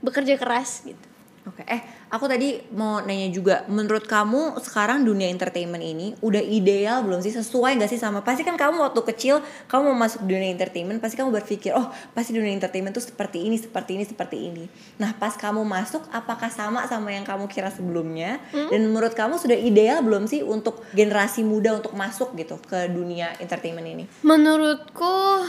bekerja 0.00 0.34
keras 0.34 0.82
gitu 0.82 1.11
Oke, 1.42 1.66
eh 1.66 1.82
aku 2.06 2.30
tadi 2.30 2.54
mau 2.70 3.02
nanya 3.02 3.26
juga, 3.34 3.66
menurut 3.66 4.06
kamu 4.06 4.62
sekarang 4.62 5.02
dunia 5.02 5.26
entertainment 5.26 5.82
ini 5.82 6.14
udah 6.22 6.38
ideal 6.38 7.02
belum 7.02 7.18
sih? 7.18 7.34
Sesuai 7.34 7.82
gak 7.82 7.90
sih 7.90 7.98
sama? 7.98 8.22
Pasti 8.22 8.46
kan 8.46 8.54
kamu 8.54 8.78
waktu 8.78 9.02
kecil 9.10 9.42
kamu 9.66 9.90
mau 9.90 10.06
masuk 10.06 10.22
dunia 10.22 10.54
entertainment, 10.54 11.02
pasti 11.02 11.18
kamu 11.18 11.34
berpikir, 11.34 11.74
oh 11.74 11.90
pasti 12.14 12.30
dunia 12.30 12.54
entertainment 12.54 12.94
tuh 12.94 13.02
seperti 13.02 13.42
ini, 13.42 13.58
seperti 13.58 13.98
ini, 13.98 14.04
seperti 14.06 14.36
ini. 14.38 14.64
Nah 15.02 15.18
pas 15.18 15.34
kamu 15.34 15.66
masuk, 15.66 16.06
apakah 16.14 16.46
sama 16.46 16.86
sama 16.86 17.10
yang 17.10 17.26
kamu 17.26 17.50
kira 17.50 17.74
sebelumnya? 17.74 18.38
Dan 18.54 18.94
menurut 18.94 19.10
kamu 19.18 19.34
sudah 19.34 19.58
ideal 19.58 19.98
belum 20.06 20.30
sih 20.30 20.46
untuk 20.46 20.86
generasi 20.94 21.42
muda 21.42 21.74
untuk 21.74 21.90
masuk 21.98 22.38
gitu 22.38 22.62
ke 22.62 22.86
dunia 22.86 23.34
entertainment 23.42 23.90
ini? 23.90 24.04
Menurutku 24.22 25.42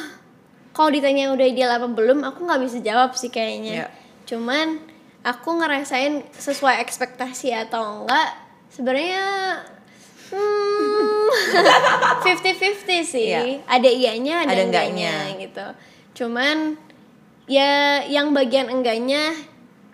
kalau 0.74 0.90
ditanya 0.90 1.30
udah 1.30 1.46
ideal 1.46 1.70
apa 1.70 1.86
belum, 1.86 2.26
aku 2.26 2.50
nggak 2.50 2.62
bisa 2.66 2.82
jawab 2.82 3.14
sih 3.14 3.30
kayaknya. 3.30 3.86
Iya. 3.86 3.88
Cuman 4.26 4.93
aku 5.24 5.50
ngerasain 5.56 6.28
sesuai 6.32 6.80
ekspektasi 6.80 7.56
atau 7.58 8.04
enggak, 8.04 8.30
sebenarnya 8.70 9.24
hmm 10.30 11.28
50-50 12.24 13.04
sih. 13.06 13.30
Iya. 13.30 13.64
Ada 13.66 13.90
iyanya, 13.90 14.36
ada, 14.44 14.52
Ada 14.52 14.62
enggaknya. 14.64 15.14
enggaknya. 15.14 15.42
gitu. 15.42 15.66
Cuman 16.16 16.58
ya 17.46 17.72
yang 18.04 18.32
bagian 18.32 18.68
enggaknya 18.68 19.36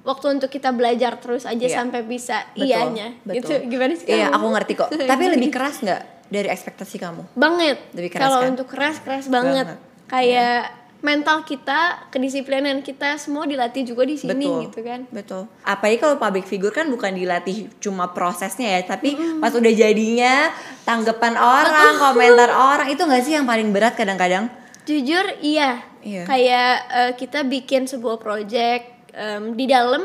waktu 0.02 0.26
untuk 0.32 0.48
kita 0.48 0.70
belajar 0.70 1.18
terus 1.18 1.44
aja 1.44 1.60
Iya. 1.60 1.76
sampai 1.76 2.02
bisa 2.04 2.46
Betul, 2.52 2.65
iyanya 2.65 3.08
gitu 3.28 3.50
betul. 3.52 3.60
gimana 3.68 3.94
sih 3.94 4.06
Iya, 4.08 4.28
kamu? 4.28 4.36
aku 4.36 4.48
ngerti 4.50 4.74
kok. 4.76 4.89
Tapi 5.12 5.24
lebih 5.30 5.50
keras 5.50 5.76
nggak 5.80 6.02
dari 6.26 6.48
ekspektasi 6.48 6.96
kamu? 6.98 7.24
banget 7.34 7.78
Lebih 7.92 8.10
keras 8.10 8.24
kalau 8.24 8.39
kan? 8.39 8.50
untuk 8.50 8.68
keras 8.68 8.98
keras 9.00 9.26
banget, 9.28 9.65
Banget. 9.68 10.08
kayak 10.08 10.62
mental 11.00 11.48
kita 11.48 12.12
kedisiplinan 12.12 12.84
kita 12.84 13.16
semua 13.16 13.48
dilatih 13.48 13.88
juga 13.88 14.04
di 14.04 14.20
sini 14.20 14.44
Betul. 14.44 14.60
gitu 14.68 14.80
kan 14.84 15.00
Betul. 15.08 15.42
Apalagi 15.64 15.98
kalau 15.98 16.16
public 16.16 16.44
figure 16.44 16.72
kan 16.72 16.88
bukan 16.88 17.16
dilatih 17.16 17.72
cuma 17.80 18.12
prosesnya 18.12 18.76
ya, 18.76 18.82
tapi 18.86 19.14
pas 19.40 19.50
udah 19.50 19.72
jadinya 19.72 20.52
tanggapan 20.84 21.40
orang, 21.40 21.96
komentar 22.04 22.52
orang 22.52 22.88
itu 22.90 23.00
nggak 23.00 23.24
sih 23.24 23.34
yang 23.34 23.48
paling 23.48 23.72
berat 23.72 23.96
kadang-kadang? 23.96 24.52
jujur 24.84 25.22
iya, 25.40 25.86
Iya. 26.02 26.26
kayak 26.26 26.72
eh, 26.90 27.12
kita 27.14 27.46
bikin 27.46 27.86
sebuah 27.86 28.18
project 28.18 28.90
em, 29.14 29.54
di 29.54 29.70
dalam 29.70 30.02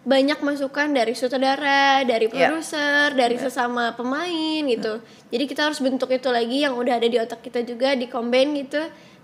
banyak 0.00 0.40
masukan 0.40 0.88
dari 0.90 1.12
sutradara, 1.12 2.06
dari 2.06 2.24
Iya. 2.24 2.32
produser, 2.32 3.12
dari 3.12 3.36
sesama 3.36 3.92
pemain 3.92 4.62
gitu. 4.64 5.02
Jadi 5.28 5.44
kita 5.44 5.68
harus 5.68 5.76
bentuk 5.78 6.08
itu 6.08 6.30
lagi 6.30 6.64
yang 6.64 6.72
udah 6.72 6.96
ada 6.96 7.04
di 7.04 7.18
otak 7.18 7.44
kita 7.44 7.60
juga 7.62 7.92
di 7.92 8.08
combine 8.08 8.64
gitu. 8.64 8.80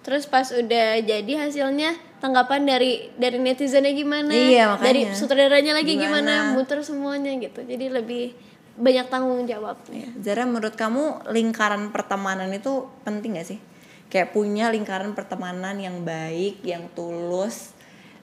Terus 0.06 0.30
pas 0.30 0.46
udah 0.46 1.02
jadi 1.02 1.32
hasilnya 1.34 1.98
tanggapan 2.22 2.62
dari 2.62 3.10
dari 3.18 3.42
netizennya 3.42 3.90
gimana, 3.90 4.30
Iya, 4.30 4.78
makanya. 4.78 4.84
dari 4.86 5.00
sutradaranya 5.10 5.72
lagi 5.74 5.98
Gimana? 5.98 6.22
gimana, 6.22 6.34
muter 6.54 6.78
semuanya 6.86 7.34
gitu. 7.42 7.66
Jadi 7.66 7.90
lebih 7.90 8.38
banyak 8.78 9.10
tanggung 9.10 9.42
jawab. 9.50 9.74
Ya, 9.90 10.06
Zara 10.22 10.46
menurut 10.46 10.78
kamu 10.78 11.26
lingkaran 11.34 11.90
pertemanan 11.90 12.46
itu 12.54 12.86
penting 13.02 13.34
gak 13.34 13.48
sih? 13.50 13.58
Kayak 14.06 14.30
punya 14.30 14.70
lingkaran 14.70 15.10
pertemanan 15.18 15.74
yang 15.82 16.06
baik, 16.06 16.62
yang 16.62 16.86
tulus, 16.94 17.74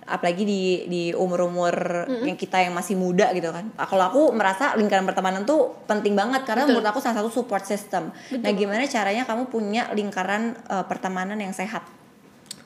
apalagi 0.03 0.43
di 0.43 0.61
di 0.85 1.03
umur-umur 1.11 1.73
yang 2.21 2.35
kita 2.35 2.59
yang 2.59 2.71
masih 2.71 2.95
muda 2.95 3.31
gitu 3.31 3.49
kan. 3.49 3.71
Kalau 3.75 4.03
aku 4.07 4.21
merasa 4.31 4.75
lingkaran 4.75 5.03
pertemanan 5.03 5.43
tuh 5.43 5.83
penting 5.85 6.13
banget 6.13 6.43
karena 6.43 6.63
menurut 6.63 6.83
aku 6.83 6.99
salah 6.99 7.23
satu 7.23 7.31
support 7.31 7.63
system. 7.63 8.11
Nah, 8.35 8.51
gimana 8.51 8.83
caranya 8.85 9.23
kamu 9.23 9.47
punya 9.47 9.87
lingkaran 9.91 10.55
eh, 10.55 10.85
pertemanan 10.85 11.39
yang 11.39 11.51
sehat? 11.51 11.83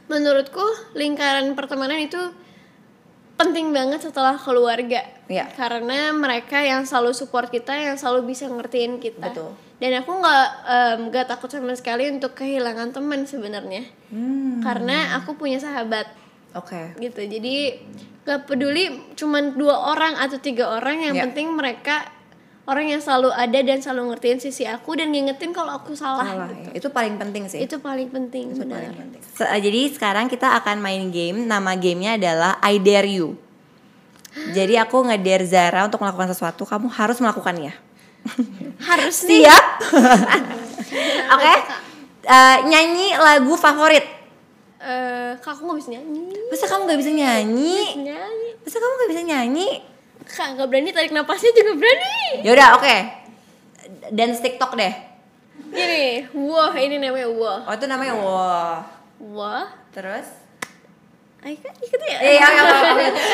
Menurutku 0.07 0.63
lingkaran 0.95 1.51
pertemanan 1.53 1.99
itu 1.99 2.17
penting 3.37 3.69
banget 3.69 4.01
setelah 4.01 4.33
keluarga 4.33 5.05
Iya. 5.29 5.45
karena 5.53 6.09
mereka 6.09 6.57
yang 6.57 6.89
selalu 6.89 7.13
support 7.13 7.53
kita 7.53 7.69
yang 7.69 7.93
selalu 7.93 8.33
bisa 8.33 8.49
ngertiin 8.49 8.97
kita 8.97 9.29
Betul. 9.29 9.53
dan 9.77 10.01
aku 10.01 10.09
nggak 10.09 10.47
nggak 11.13 11.25
takut 11.29 11.45
sama 11.53 11.77
sekali 11.77 12.09
untuk 12.09 12.33
kehilangan 12.33 12.97
teman 12.97 13.29
sebenarnya 13.29 13.85
Hmm. 14.09 14.63
karena 14.65 15.21
aku 15.21 15.37
punya 15.37 15.61
sahabat 15.61 16.09
Oke. 16.57 16.97
gitu 16.97 17.21
jadi 17.21 17.77
gak 18.23 18.43
peduli 18.45 18.85
cuman 19.13 19.53
dua 19.53 19.75
orang 19.87 20.13
atau 20.15 20.37
tiga 20.37 20.67
orang 20.71 20.99
yang 21.01 21.13
Ya. 21.13 21.23
penting 21.23 21.47
mereka 21.49 22.03
orang 22.65 22.89
yang 22.89 22.99
selalu 22.99 23.31
ada 23.31 23.55
dan 23.57 23.79
selalu 23.79 24.11
ngertiin 24.11 24.39
sisi 24.41 24.63
aku 24.63 24.91
dan 24.93 25.07
ngingetin 25.07 25.55
kalau 25.55 25.71
aku 25.73 25.95
salah, 25.95 26.27
Salah, 26.27 26.51
gitu. 26.51 26.67
ya. 26.67 26.71
Itu 26.75 26.87
paling 26.89 27.15
penting 27.15 27.47
sih. 27.47 27.63
itu 27.63 27.79
paling 27.79 28.09
penting 28.09 28.51
Itu 28.51 28.59
benar 28.61 28.83
paling 28.83 28.99
penting. 29.07 29.21
Se- 29.23 29.47
eh, 29.47 29.61
jadi 29.61 29.79
sekarang 29.89 30.27
kita 30.27 30.51
akan 30.57 30.77
main 30.77 31.07
game. 31.07 31.45
Nama 31.45 31.71
gamenya 31.73 32.19
adalah 32.19 32.59
I 32.59 32.75
Dare 32.77 33.07
You. 33.07 33.39
Jadi 34.51 34.75
aku 34.83 35.07
nge-dare 35.07 35.47
Zara 35.47 35.87
untuk 35.87 35.97
melakukan 35.97 36.27
sesuatu, 36.27 36.67
kamu 36.67 36.91
harus 36.91 37.17
melakukannya. 37.17 37.71
harus 38.81 39.15
nih 39.31 39.47
Siap? 39.47 39.65
Oke. 41.33 41.53
Eh, 42.27 42.57
nyanyi 42.65 43.15
lagu 43.15 43.55
favorit. 43.55 44.03
Eh 44.87 45.31
kak 45.35 45.51
aku 45.51 45.61
nggak 45.65 45.77
bisa 45.77 45.91
nyanyi 45.93 46.31
Masa 46.47 46.65
kamu 46.65 46.81
gak 46.85 46.95
bisa 46.97 47.11
nyanyi? 47.11 47.79
nyanyi 47.99 48.49
Masa 48.57 48.77
kamu 48.77 48.93
gak 48.95 49.11
bisa 49.11 49.21
nyanyi? 49.21 49.67
kak 50.23 50.47
nggak 50.53 50.67
berani 50.67 50.89
tarik 50.89 51.11
napasnya 51.11 51.51
juga 51.51 51.75
berani 51.75 52.15
Ya 52.39 52.51
udah, 52.51 52.69
oke. 52.75 52.95
Dan 54.09 54.31
TikTok 54.33 54.75
deh. 54.75 54.93
gini 55.67 56.23
wah 56.33 56.71
ini 56.73 56.95
namanya 56.95 57.27
wah 57.29 57.59
Oh, 57.63 57.73
itu 57.73 57.85
namanya 57.85 58.13
wah. 58.15 58.79
wah 59.19 59.67
Terus? 59.91 60.27
Ayo 61.37 61.53
ikut 61.59 62.01
ya 62.01 62.17
ayo, 62.17 62.39
ayo. 62.41 62.63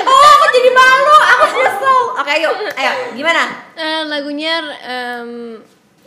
Oh, 0.04 0.28
aku 0.30 0.46
jadi 0.52 0.70
malu. 0.70 1.16
Aku 1.24 1.44
nyesel. 1.56 2.00
Oke, 2.14 2.32
ayo. 2.36 2.50
Ayo, 2.74 2.92
gimana? 3.14 3.44
Eh, 3.74 4.02
lagunya 4.06 4.60
em, 4.80 5.30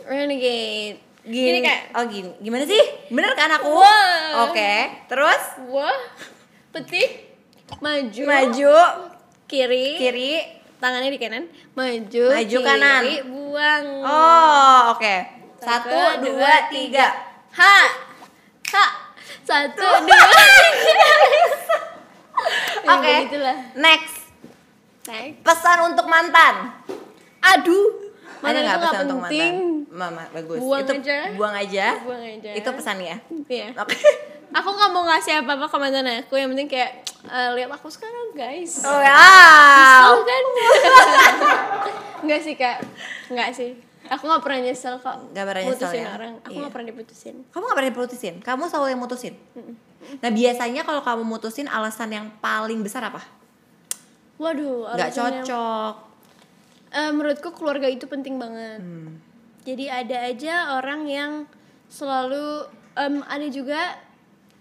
Renegade 0.03 1.01
Gini, 1.27 1.47
Gini, 1.53 1.59
Kak. 1.59 1.79
Oh 1.93 2.03
gini, 2.07 2.29
gimana 2.39 2.63
sih? 2.63 2.79
Bener 3.07 3.35
kan 3.35 3.51
aku? 3.51 3.67
Wow. 3.69 4.47
Oke, 4.47 4.73
terus 5.05 5.43
wah 5.67 5.99
petik 6.71 7.35
maju 7.77 8.21
maju 8.23 8.75
kiri 9.43 9.87
kiri. 9.97 10.33
tangannya 10.77 11.09
di 11.09 11.17
kanan 11.17 11.43
maju 11.73 12.23
Maju 12.31 12.47
kiri, 12.53 12.63
kanan. 12.63 13.01
buang 13.27 13.85
Oh, 14.01 14.95
oke. 14.95 15.15
Satu, 15.57 15.99
dua, 16.21 16.69
tiga. 16.69 17.07
ha 17.51 17.77
ha 18.69 18.85
satu 19.41 19.83
dua 20.05 20.27
Ya, 22.79 22.93
Oke. 22.93 23.13
begitulah. 23.19 23.57
Next, 23.75 24.15
Next. 25.03 25.43
pesan 25.43 25.91
untuk 25.91 26.07
mantan. 26.07 26.71
aduh 27.39 28.06
mana 28.39 28.55
itu 28.55 28.63
nggak 28.63 28.79
pesan 28.79 28.99
untuk 29.01 29.17
penting 29.23 29.53
mantan? 29.55 29.75
Mama, 29.89 30.23
bagus. 30.29 30.57
Buang 30.59 30.81
itu 30.81 30.93
aja. 30.95 31.17
buang 31.33 31.55
aja. 31.55 31.87
buang 32.01 32.21
aja 32.21 32.51
Itu 32.53 32.69
pesannya. 32.71 33.15
Iya. 33.45 33.67
Oke. 33.75 33.97
aku 34.57 34.69
nggak 34.69 34.89
mau 34.89 35.03
ngasih 35.05 35.33
apa-apa 35.41 35.65
ke 35.65 35.77
mantan 35.77 36.07
aku 36.07 36.33
yang 36.33 36.49
penting 36.49 36.67
kayak 36.67 36.91
eh, 37.25 37.49
lihat 37.53 37.69
aku 37.69 37.87
sekarang 37.87 38.31
guys 38.31 38.79
Oh 38.81 38.97
ya. 38.97 39.15
Tahu 40.03 40.19
kan 40.21 40.43
nggak 42.23 42.39
sih 42.39 42.55
kak 42.55 42.77
nggak 43.27 43.49
sih 43.51 43.71
aku 44.05 44.23
nggak 44.23 44.39
pernah 44.39 44.59
nyesel 44.61 44.95
kok 44.97 45.17
Nggak 45.29 45.45
pernah 45.45 45.61
nyesel 45.61 45.75
mutusin 45.83 45.99
ya? 45.99 46.09
orang 46.11 46.33
aku 46.39 46.49
Iya. 46.49 46.59
nggak 46.59 46.73
pernah 46.73 46.87
diputusin 46.87 47.35
Kamu 47.47 47.63
gak 47.63 47.75
pernah 47.75 47.91
diputusin? 47.91 48.33
Kamu 48.39 48.63
selalu 48.65 48.87
yang 48.89 49.01
mutusin? 49.01 49.33
Nah 50.17 50.29
biasanya 50.31 50.81
kalau 50.81 51.01
kamu 51.01 51.23
mutusin 51.23 51.67
alasan 51.67 52.09
yang 52.09 52.25
paling 52.39 52.79
besar 52.79 53.03
apa? 53.03 53.19
waduh 54.37 54.85
Gak 54.93 55.11
cocok 55.11 55.93
Eh, 56.89 57.11
menurutku 57.11 57.51
keluarga 57.51 57.85
itu 57.85 58.05
penting 58.05 58.35
banget 58.35 58.79
Hmm. 58.79 59.19
jadi 59.61 59.85
ada 59.97 60.17
aja 60.25 60.53
orang 60.73 61.03
yang 61.03 61.31
selalu 61.87 62.63
em, 62.93 63.19
ada 63.23 63.47
juga 63.47 63.99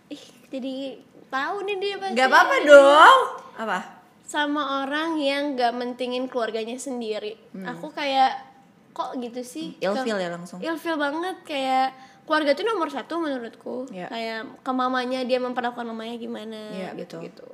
ih 0.09 0.19
jadi 0.49 0.99
tahu 1.27 1.57
nih 1.63 1.77
dia 1.77 1.95
pasti 1.97 2.15
Gak 2.15 2.27
apa-apa 2.27 2.57
dong 2.63 3.19
Apa? 3.57 3.79
sama 4.23 4.83
orang 4.83 5.15
yang 5.17 5.55
gak 5.55 5.71
mentingin 5.73 6.27
keluarganya 6.27 6.75
sendiri 6.77 7.39
aku 7.57 7.91
kayak 7.91 8.35
kok 8.91 9.15
gitu 9.17 9.41
sih 9.41 9.75
Hmm. 9.77 9.95
Ilfeel 9.95 10.17
Ke- 10.17 10.23
ya 10.23 10.31
langsung 10.31 10.59
ilfeel 10.59 10.97
banget 10.97 11.37
kayak 11.43 11.95
keluarga 12.23 12.51
itu 12.51 12.63
nomor 12.63 12.89
satu 12.89 13.19
menurutku 13.19 13.87
Iya. 13.89 14.09
kayak 14.09 14.41
ke 14.61 14.73
mamanya 14.73 15.23
dia 15.23 15.39
memperlakukan 15.39 15.85
mamanya 15.85 16.17
gimana 16.17 16.59
Iya, 16.71 16.91
gitu 16.97 17.23
betul. 17.23 17.31
gitu 17.31 17.49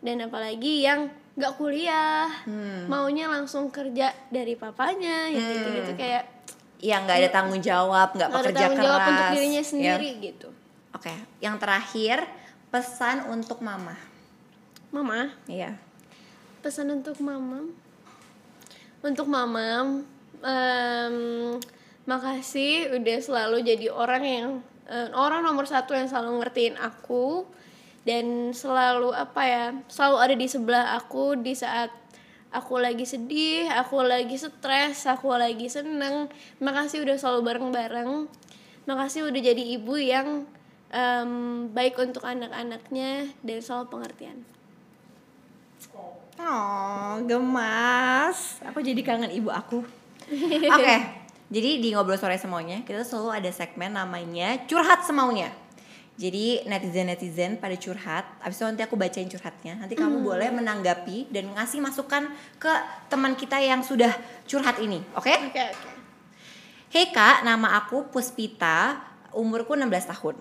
dan 0.00 0.20
apalagi 0.20 0.82
yang 0.82 1.08
gak 1.32 1.56
kuliah 1.56 2.28
Hmm. 2.44 2.92
maunya 2.92 3.24
langsung 3.24 3.72
kerja 3.72 4.12
dari 4.28 4.52
papanya 4.52 5.32
gitu 5.32 5.48
gitu, 5.48 5.68
gitu 5.80 5.92
kayak 5.96 6.24
Yang 6.82 7.02
gak 7.06 7.18
ada 7.22 7.30
tanggung 7.30 7.62
jawab, 7.62 8.08
gak 8.10 8.18
nggak 8.18 8.30
pekerja 8.42 8.58
tanggung 8.58 8.78
keras 8.82 8.86
jawab 8.90 9.00
untuk 9.06 9.26
dirinya 9.32 9.62
Ya. 9.62 9.68
sendiri 9.70 10.08
gitu. 10.18 10.48
Oke, 10.92 11.14
yang 11.38 11.56
terakhir 11.56 12.26
pesan 12.68 13.30
untuk 13.30 13.62
mama. 13.62 13.94
Mama? 14.90 15.30
Iya. 15.46 15.78
Pesan 16.58 16.90
untuk 16.90 17.22
mama? 17.22 17.70
Untuk 18.98 19.30
mama 19.30 20.02
em, 20.42 21.16
makasih 22.02 22.98
udah 22.98 23.18
selalu 23.22 23.62
jadi 23.62 23.86
orang 23.88 24.22
yang 24.26 24.48
eh, 24.90 25.08
orang 25.14 25.46
nomor 25.46 25.64
satu 25.64 25.94
yang 25.94 26.10
selalu 26.10 26.42
ngertiin 26.42 26.74
aku 26.76 27.46
dan 28.02 28.50
selalu 28.50 29.14
apa 29.14 29.42
ya 29.46 29.64
selalu 29.86 30.16
ada 30.18 30.34
di 30.34 30.46
sebelah 30.50 30.86
aku 30.98 31.38
di 31.38 31.54
saat 31.54 31.90
aku 32.50 32.82
lagi 32.82 33.06
sedih 33.06 33.70
aku 33.70 34.02
lagi 34.02 34.36
stres 34.36 35.06
aku 35.06 35.32
lagi 35.32 35.70
seneng 35.70 36.28
makasih 36.58 37.06
udah 37.06 37.16
selalu 37.16 37.40
bareng-bareng 37.46 38.26
makasih 38.84 39.30
udah 39.30 39.40
jadi 39.40 39.62
ibu 39.78 39.94
yang 39.96 40.44
em, 40.90 41.30
baik 41.70 41.96
untuk 41.96 42.26
anak-anaknya 42.26 43.30
dan 43.40 43.58
selalu 43.62 43.86
pengertian 43.88 44.38
Oh, 46.42 47.20
gemas. 47.28 48.62
Aku 48.64 48.80
jadi 48.80 48.98
kangen 49.04 49.30
ibu 49.30 49.52
aku. 49.52 49.84
Oke, 50.72 50.96
jadi 51.52 51.70
di 51.76 51.92
ngobrol 51.92 52.16
sore 52.16 52.40
semuanya 52.40 52.80
kita 52.88 53.04
selalu 53.04 53.36
ada 53.36 53.50
segmen 53.52 53.92
namanya 53.92 54.56
curhat 54.64 55.04
semaunya. 55.04 55.52
Jadi 56.12 56.68
netizen-netizen 56.68 57.56
pada 57.56 57.72
curhat, 57.80 58.28
abis 58.44 58.60
itu 58.60 58.68
nanti 58.68 58.84
aku 58.84 59.00
bacain 59.00 59.24
curhatnya. 59.32 59.80
Nanti 59.80 59.96
kamu 59.96 60.20
boleh 60.20 60.52
menanggapi 60.52 61.32
dan 61.32 61.56
ngasih 61.56 61.80
masukan 61.80 62.28
ke 62.60 62.72
teman 63.08 63.32
kita 63.32 63.56
yang 63.64 63.80
sudah 63.80 64.12
curhat 64.44 64.76
ini, 64.84 65.00
oke? 65.16 65.32
oke 65.32 65.62
oke 65.72 65.90
Hei 66.92 67.08
kak, 67.08 67.40
nama 67.40 67.80
aku 67.80 68.12
Puspita, 68.12 69.00
umurku 69.32 69.72
16 69.72 70.12
tahun. 70.12 70.36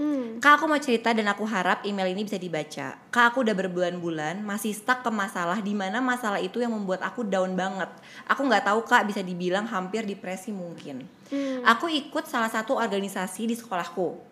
hmm. 0.00 0.40
Kak 0.40 0.56
aku 0.56 0.64
mau 0.64 0.80
cerita 0.80 1.12
dan 1.12 1.28
aku 1.28 1.44
harap 1.44 1.84
email 1.84 2.08
ini 2.08 2.24
bisa 2.24 2.40
dibaca. 2.40 2.96
Kak 3.12 3.24
aku 3.36 3.44
udah 3.44 3.52
berbulan-bulan 3.52 4.40
masih 4.40 4.72
stuck 4.72 5.04
ke 5.04 5.12
masalah 5.12 5.60
di 5.60 5.76
mana 5.76 6.00
masalah 6.00 6.40
itu 6.40 6.64
yang 6.64 6.72
membuat 6.72 7.04
aku 7.04 7.28
down 7.28 7.52
banget. 7.52 7.92
Aku 8.24 8.48
nggak 8.48 8.72
tahu 8.72 8.88
kak 8.88 9.04
bisa 9.04 9.20
dibilang 9.20 9.68
hampir 9.68 10.08
depresi 10.08 10.56
mungkin. 10.56 11.04
Hmm. 11.28 11.60
Aku 11.68 11.92
ikut 11.92 12.24
salah 12.24 12.48
satu 12.48 12.80
organisasi 12.80 13.44
di 13.44 13.52
sekolahku. 13.52 14.29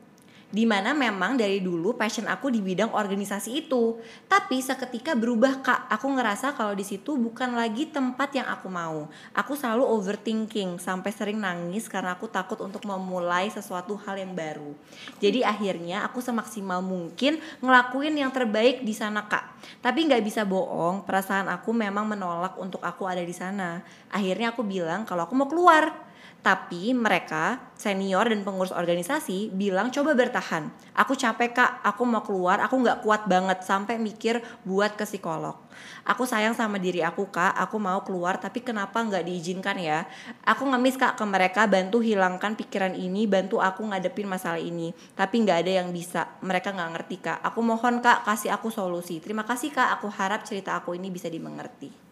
Di 0.48 0.64
mana 0.64 0.96
memang 0.96 1.36
dari 1.36 1.60
dulu 1.60 1.92
passion 1.92 2.24
aku 2.24 2.48
di 2.48 2.64
bidang 2.64 2.96
organisasi 2.96 3.68
itu. 3.68 4.00
Tapi 4.24 4.64
seketika 4.64 5.12
berubah 5.12 5.60
kak, 5.60 5.92
aku 5.92 6.08
ngerasa 6.08 6.56
kalau 6.56 6.72
di 6.72 6.88
situ 6.88 7.20
bukan 7.20 7.52
lagi 7.52 7.92
tempat 7.92 8.32
yang 8.32 8.48
aku 8.48 8.72
mau. 8.72 9.12
Aku 9.36 9.52
selalu 9.52 9.84
overthinking 9.84 10.80
sampai 10.80 11.12
sering 11.12 11.36
nangis 11.36 11.84
karena 11.84 12.16
aku 12.16 12.32
takut 12.32 12.56
untuk 12.64 12.80
memulai 12.88 13.52
sesuatu 13.52 14.00
hal 14.08 14.16
yang 14.16 14.32
baru. 14.32 14.72
Jadi 15.20 15.44
akhirnya 15.44 16.08
aku 16.08 16.24
semaksimal 16.24 16.80
mungkin 16.80 17.36
ngelakuin 17.60 18.16
yang 18.16 18.32
terbaik 18.32 18.80
di 18.80 18.96
sana 18.96 19.28
kak. 19.28 19.44
Tapi 19.84 20.08
nggak 20.08 20.24
bisa 20.24 20.48
bohong, 20.48 21.04
perasaan 21.04 21.52
aku 21.52 21.76
memang 21.76 22.08
menolak 22.08 22.56
untuk 22.56 22.80
aku 22.80 23.04
ada 23.04 23.20
di 23.20 23.36
sana. 23.36 23.84
Akhirnya 24.08 24.56
aku 24.56 24.64
bilang 24.64 25.04
kalau 25.04 25.28
aku 25.28 25.36
mau 25.36 25.44
keluar. 25.44 26.07
Tapi 26.38 26.94
mereka, 26.94 27.58
senior 27.74 28.30
dan 28.30 28.46
pengurus 28.46 28.70
organisasi 28.70 29.50
bilang 29.50 29.90
coba 29.90 30.14
bertahan. 30.14 30.70
Aku 30.94 31.18
capek 31.18 31.50
kak, 31.50 31.82
aku 31.82 32.06
mau 32.06 32.22
keluar, 32.22 32.62
aku 32.62 32.78
nggak 32.78 33.02
kuat 33.02 33.26
banget 33.26 33.66
sampai 33.66 33.98
mikir 33.98 34.38
buat 34.62 34.94
ke 34.94 35.02
psikolog. 35.02 35.58
Aku 36.06 36.30
sayang 36.30 36.54
sama 36.54 36.78
diri 36.78 37.02
aku 37.02 37.26
kak, 37.34 37.58
aku 37.58 37.82
mau 37.82 38.06
keluar 38.06 38.38
tapi 38.38 38.62
kenapa 38.62 39.02
nggak 39.02 39.26
diizinkan 39.26 39.82
ya? 39.82 40.06
Aku 40.46 40.62
ngemis 40.70 40.94
kak 40.94 41.18
ke 41.18 41.24
mereka 41.26 41.66
bantu 41.66 41.98
hilangkan 41.98 42.54
pikiran 42.54 42.94
ini, 42.94 43.26
bantu 43.26 43.58
aku 43.58 43.82
ngadepin 43.90 44.30
masalah 44.30 44.62
ini. 44.62 44.94
Tapi 45.18 45.42
nggak 45.42 45.58
ada 45.66 45.72
yang 45.82 45.90
bisa, 45.90 46.38
mereka 46.38 46.70
nggak 46.70 46.90
ngerti 46.94 47.16
kak. 47.18 47.38
Aku 47.42 47.66
mohon 47.66 47.98
kak 47.98 48.22
kasih 48.22 48.54
aku 48.54 48.70
solusi. 48.70 49.18
Terima 49.18 49.42
kasih 49.42 49.74
kak, 49.74 49.98
aku 49.98 50.06
harap 50.14 50.46
cerita 50.46 50.78
aku 50.78 50.94
ini 50.94 51.10
bisa 51.10 51.26
dimengerti. 51.26 52.07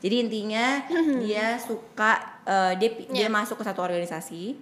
Jadi 0.00 0.14
intinya 0.18 0.80
dia 1.22 1.56
suka 1.56 2.40
eh, 2.42 2.72
dia 2.76 2.90
pi- 2.90 3.08
dia 3.08 3.28
masuk 3.28 3.60
ke 3.60 3.64
satu 3.64 3.80
organisasi, 3.80 4.56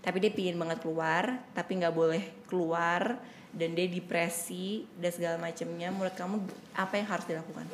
tapi 0.00 0.16
dia 0.18 0.30
pingin 0.30 0.54
banget 0.54 0.82
keluar, 0.82 1.38
tapi 1.52 1.78
nggak 1.78 1.94
boleh 1.94 2.22
keluar 2.46 3.16
dan 3.50 3.74
dia 3.74 3.86
depresi 3.86 4.86
dan 4.94 5.10
segala 5.10 5.36
macamnya. 5.38 5.90
Menurut 5.90 6.14
kamu 6.14 6.36
apa 6.74 6.94
yang 6.94 7.06
harus 7.06 7.26
dilakukan? 7.26 7.66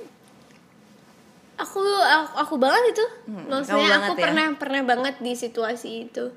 aku 1.57 1.81
aku, 1.81 2.33
aku 2.37 2.55
banget 2.61 2.93
itu 2.93 3.05
Hmm, 3.25 3.49
maksudnya 3.49 3.97
aku 4.05 4.13
ya? 4.13 4.29
pernah 4.29 4.47
pernah 4.61 4.83
banget 4.85 5.25
di 5.25 5.33
situasi 5.33 6.05
itu 6.05 6.29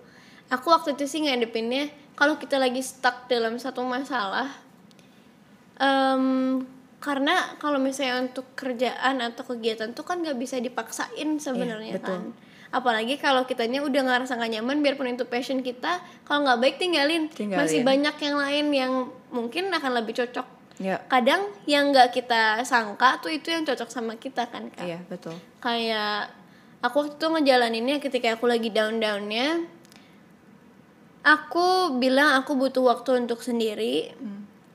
aku 0.47 0.71
waktu 0.71 0.95
itu 0.95 1.05
sih 1.05 1.27
ngadepinnya 1.27 1.91
kalau 2.15 2.39
kita 2.39 2.55
lagi 2.55 2.79
stuck 2.79 3.27
dalam 3.27 3.59
satu 3.59 3.83
masalah 3.83 4.47
em, 5.75 6.63
karena 6.99 7.55
kalau 7.57 7.79
misalnya 7.79 8.19
untuk 8.21 8.43
kerjaan 8.53 9.23
atau 9.23 9.43
kegiatan 9.45 9.91
tuh 9.91 10.03
kan 10.03 10.19
nggak 10.19 10.35
bisa 10.35 10.59
dipaksain 10.59 11.39
sebenarnya 11.39 11.95
Iya, 11.95 11.99
betul. 11.99 12.12
kan 12.12 12.23
apalagi 12.69 13.17
kalau 13.17 13.43
kitanya 13.43 13.81
udah 13.81 13.97
ngerasa 14.05 14.38
gak 14.38 14.51
nyaman 14.51 14.85
biarpun 14.85 15.09
itu 15.09 15.25
passion 15.25 15.59
kita 15.59 15.97
kalau 16.21 16.45
nggak 16.45 16.59
baik 16.59 16.75
tinggalin. 16.77 17.25
Tinggalin. 17.25 17.65
masih 17.65 17.81
banyak 17.81 18.13
yang 18.19 18.35
lain 18.38 18.65
yang 18.69 18.93
mungkin 19.29 19.71
akan 19.71 19.91
lebih 19.95 20.13
cocok 20.15 20.62
Ya. 20.79 20.95
kadang 21.12 21.43
yang 21.67 21.91
nggak 21.91 22.15
kita 22.15 22.63
sangka 22.63 23.19
tuh 23.19 23.27
itu 23.27 23.51
yang 23.51 23.67
cocok 23.67 23.91
sama 23.91 24.15
kita 24.15 24.47
kan 24.47 24.71
kak 24.71 24.88
Iya, 24.88 25.03
betul. 25.12 25.35
kayak 25.59 26.31
aku 26.79 26.95
waktu 27.03 27.15
itu 27.15 27.25
ngejalaninnya 27.27 27.97
ketika 27.99 28.39
aku 28.39 28.47
lagi 28.47 28.71
down 28.71 28.95
downnya 28.95 29.59
aku 31.19 31.99
bilang 31.99 32.39
aku 32.39 32.55
butuh 32.55 32.83
waktu 32.85 33.19
untuk 33.19 33.43
sendiri 33.43 34.15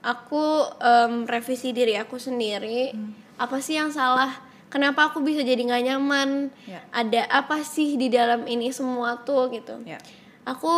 aku 0.05 0.69
em, 0.79 1.25
revisi 1.25 1.73
diri 1.73 1.97
aku 1.97 2.21
sendiri. 2.21 2.93
Apa 3.41 3.59
sih 3.59 3.81
yang 3.81 3.89
salah? 3.89 4.31
Kenapa 4.69 5.09
aku 5.09 5.23
bisa 5.23 5.41
jadi 5.41 5.59
nggak 5.65 5.85
nyaman? 5.87 6.51
Ya. 6.67 6.83
ada 6.93 7.25
apa 7.31 7.63
sih 7.63 7.95
di 7.97 8.11
dalam 8.13 8.45
ini 8.45 8.69
semua 8.71 9.23
tuh 9.25 9.49
gitu. 9.51 9.81
Ya. 9.89 9.97
aku 10.45 10.71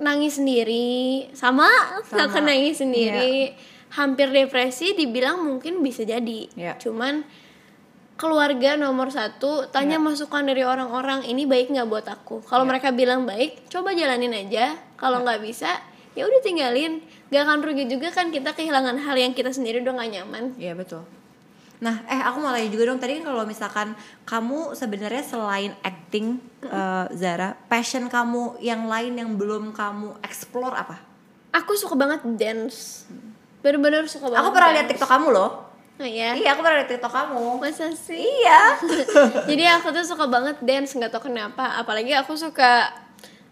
nangis 0.00 0.40
sendiri. 0.40 1.28
Sama, 1.36 1.68
Sama. 2.08 2.30
aku 2.30 2.40
nangis 2.40 2.80
sendiri. 2.80 3.52
Hampir 3.92 4.32
depresi 4.32 4.96
dibilang 4.96 5.44
mungkin 5.44 5.84
bisa 5.84 6.02
jadi. 6.08 6.48
Iya. 6.56 6.80
cuman 6.80 7.22
keluarga 8.16 8.78
nomor 8.78 9.10
satu 9.10 9.66
tanya 9.74 9.98
masukan 9.98 10.46
dari 10.46 10.62
orang-orang 10.62 11.26
ini 11.26 11.42
baik 11.44 11.74
nggak 11.74 11.88
buat 11.90 12.06
aku? 12.06 12.40
Kalau 12.46 12.62
Iya. 12.64 12.70
mereka 12.70 12.88
bilang 12.94 13.26
baik 13.26 13.66
coba 13.68 13.92
jalanin 13.92 14.32
aja. 14.32 14.78
Kalau 14.94 15.20
nggak 15.20 15.42
bisa 15.42 15.74
ya 16.14 16.22
udah 16.22 16.40
tinggalin 16.40 17.02
gak 17.32 17.42
akan 17.42 17.58
rugi 17.62 17.88
juga 17.88 18.08
kan 18.10 18.28
kita 18.28 18.52
kehilangan 18.52 19.00
hal 19.00 19.16
yang 19.16 19.32
kita 19.32 19.48
sendiri 19.48 19.80
udah 19.80 19.96
gak 19.96 20.10
nyaman 20.12 20.44
Iya 20.54 20.76
betul. 20.76 21.00
Nah, 21.80 21.98
eh 22.06 22.20
aku 22.20 22.38
mau 22.38 22.52
tanya 22.52 22.68
juga 22.68 22.86
dong 22.86 23.00
tadi 23.00 23.18
kan 23.18 23.26
kalau 23.26 23.42
misalkan 23.42 23.88
kamu 24.22 24.70
sebenarnya 24.72 25.18
selain 25.20 25.72
acting 25.80 26.38
eh, 26.62 27.06
Zara, 27.12 27.58
passion 27.66 28.06
kamu 28.06 28.60
yang 28.60 28.84
lain 28.84 29.16
yang 29.16 29.34
belum 29.34 29.72
kamu 29.72 30.20
explore 30.20 30.76
apa? 30.76 31.00
aku 31.50 31.74
suka 31.74 31.92
banget 31.92 32.22
dance 32.32 33.04
bener-bener 33.60 34.06
suka 34.06 34.24
banget 34.26 34.40
Aku 34.40 34.48
pernah 34.50 34.70
lihat 34.70 34.84
dance. 34.84 34.92
TikTok 34.94 35.10
kamu 35.10 35.26
loh. 35.30 35.50
oh, 35.94 36.06
ya 36.06 36.32
Iya, 36.32 36.48
aku 36.50 36.60
pernah 36.60 36.78
lihat 36.78 36.90
TikTok 36.90 37.12
kamu. 37.12 37.44
masa 37.58 37.86
sih 37.90 38.20
Iya. 38.20 38.60
jadi 39.50 39.64
aku 39.76 39.90
tuh 39.90 40.00
suka 40.02 40.24
banget 40.26 40.56
dance 40.60 40.92
nggak 40.92 41.10
tau 41.10 41.20
kenapa 41.20 41.76
apalagi 41.76 42.14
aku 42.14 42.32
suka 42.34 42.88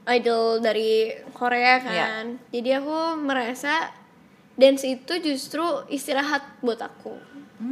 idol 0.09 0.63
dari 0.63 1.13
Korea 1.35 1.83
kan 1.83 2.41
jadi 2.55 2.81
aku 2.81 3.21
merasa 3.21 3.93
dance 4.57 4.85
itu 4.85 5.13
justru 5.21 5.65
istirahat 5.93 6.61
buat 6.65 6.81
aku 6.81 7.17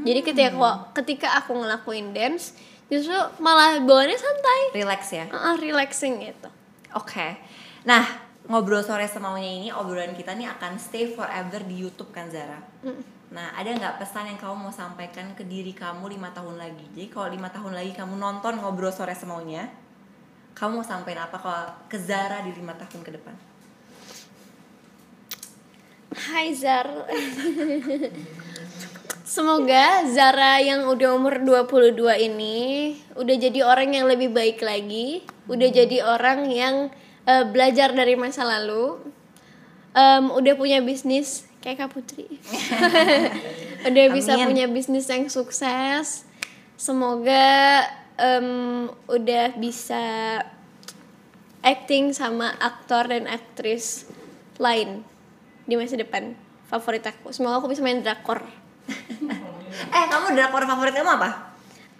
jadi 0.05 0.21
ketika 0.21 0.53
aku, 0.53 0.69
ketika 1.01 1.29
aku 1.41 1.53
ngelakuin 1.57 2.13
dance 2.13 2.53
justru 2.93 3.17
malah 3.41 3.81
bawaannya 3.81 4.17
santai 4.17 4.61
Relax 4.77 5.03
ya. 5.13 5.25
uh, 5.33 5.57
relaxing 5.57 6.21
gitu 6.25 6.49
Oke. 6.97 7.37
Nah, 7.85 8.05
ngobrol 8.49 8.81
sore 8.81 9.05
semaunya 9.05 9.49
ini 9.49 9.69
obrolan 9.69 10.17
kita 10.17 10.33
nih 10.33 10.49
akan 10.57 10.81
stay 10.81 11.13
forever 11.13 11.61
di 11.69 11.85
YouTube 11.85 12.09
kan 12.17 12.33
Zara. 12.33 12.57
Nah, 13.29 13.53
ada 13.53 13.69
nggak 13.77 14.01
pesan 14.01 14.33
yang 14.33 14.41
kamu 14.41 14.57
mau 14.57 14.73
sampaikan 14.73 15.37
ke 15.37 15.45
diri 15.45 15.77
kamu 15.77 16.17
lima 16.17 16.33
tahun 16.33 16.57
lagi? 16.57 16.85
Jadi 16.97 17.13
kalau 17.13 17.29
lima 17.29 17.53
tahun 17.53 17.77
lagi 17.77 17.93
kamu 17.93 18.17
nonton 18.17 18.57
ngobrol 18.57 18.89
sore 18.89 19.13
semaunya, 19.13 19.69
kamu 20.59 20.83
mau 20.83 20.87
sampaikan 20.87 21.31
apa 21.31 21.39
kalau 21.39 21.71
ke 21.87 21.95
Zara 22.03 22.43
di 22.43 22.51
lima 22.51 22.75
tahun 22.75 23.07
ke 23.07 23.11
depan? 23.15 23.35
Hai 26.19 26.51
Zar 26.51 27.07
Semoga 29.23 30.03
Zara 30.11 30.59
yang 30.59 30.91
udah 30.91 31.15
umur 31.15 31.39
22 31.47 31.95
ini 32.27 32.99
udah 33.15 33.37
jadi 33.39 33.61
orang 33.63 33.95
yang 33.95 34.11
lebih 34.11 34.35
baik 34.35 34.59
lagi, 34.59 35.23
udah 35.47 35.69
jadi 35.71 36.03
orang 36.03 36.51
yang 36.51 36.91
eh, 37.23 37.45
belajar 37.47 37.95
dari 37.95 38.19
masa 38.19 38.43
lalu, 38.43 38.99
em, 39.95 40.33
udah 40.33 40.59
punya 40.59 40.83
bisnis 40.83 41.47
kayak 41.63 41.87
Kak 41.87 41.95
Putri, 41.95 42.27
udah 43.89 44.07
bisa 44.11 44.35
Amin. 44.35 44.51
punya 44.51 44.67
bisnis 44.67 45.07
yang 45.07 45.31
sukses. 45.31 46.27
Semoga 46.75 47.85
em, 48.19 48.49
udah 49.07 49.55
bisa 49.57 50.03
acting 51.63 52.15
sama 52.15 52.55
aktor 52.59 53.11
dan 53.11 53.27
aktris 53.27 54.07
lain 54.59 55.03
di 55.65 55.75
masa 55.75 55.99
depan 55.99 56.35
favorit 56.67 57.03
aku 57.07 57.31
semoga 57.31 57.63
aku 57.63 57.71
bisa 57.71 57.81
main 57.81 58.03
drakor 58.03 58.43
eh, 59.97 60.05
kamu 60.09 60.35
drakor 60.35 60.65
favorit 60.65 60.95
kamu 60.95 61.13
apa? 61.19 61.31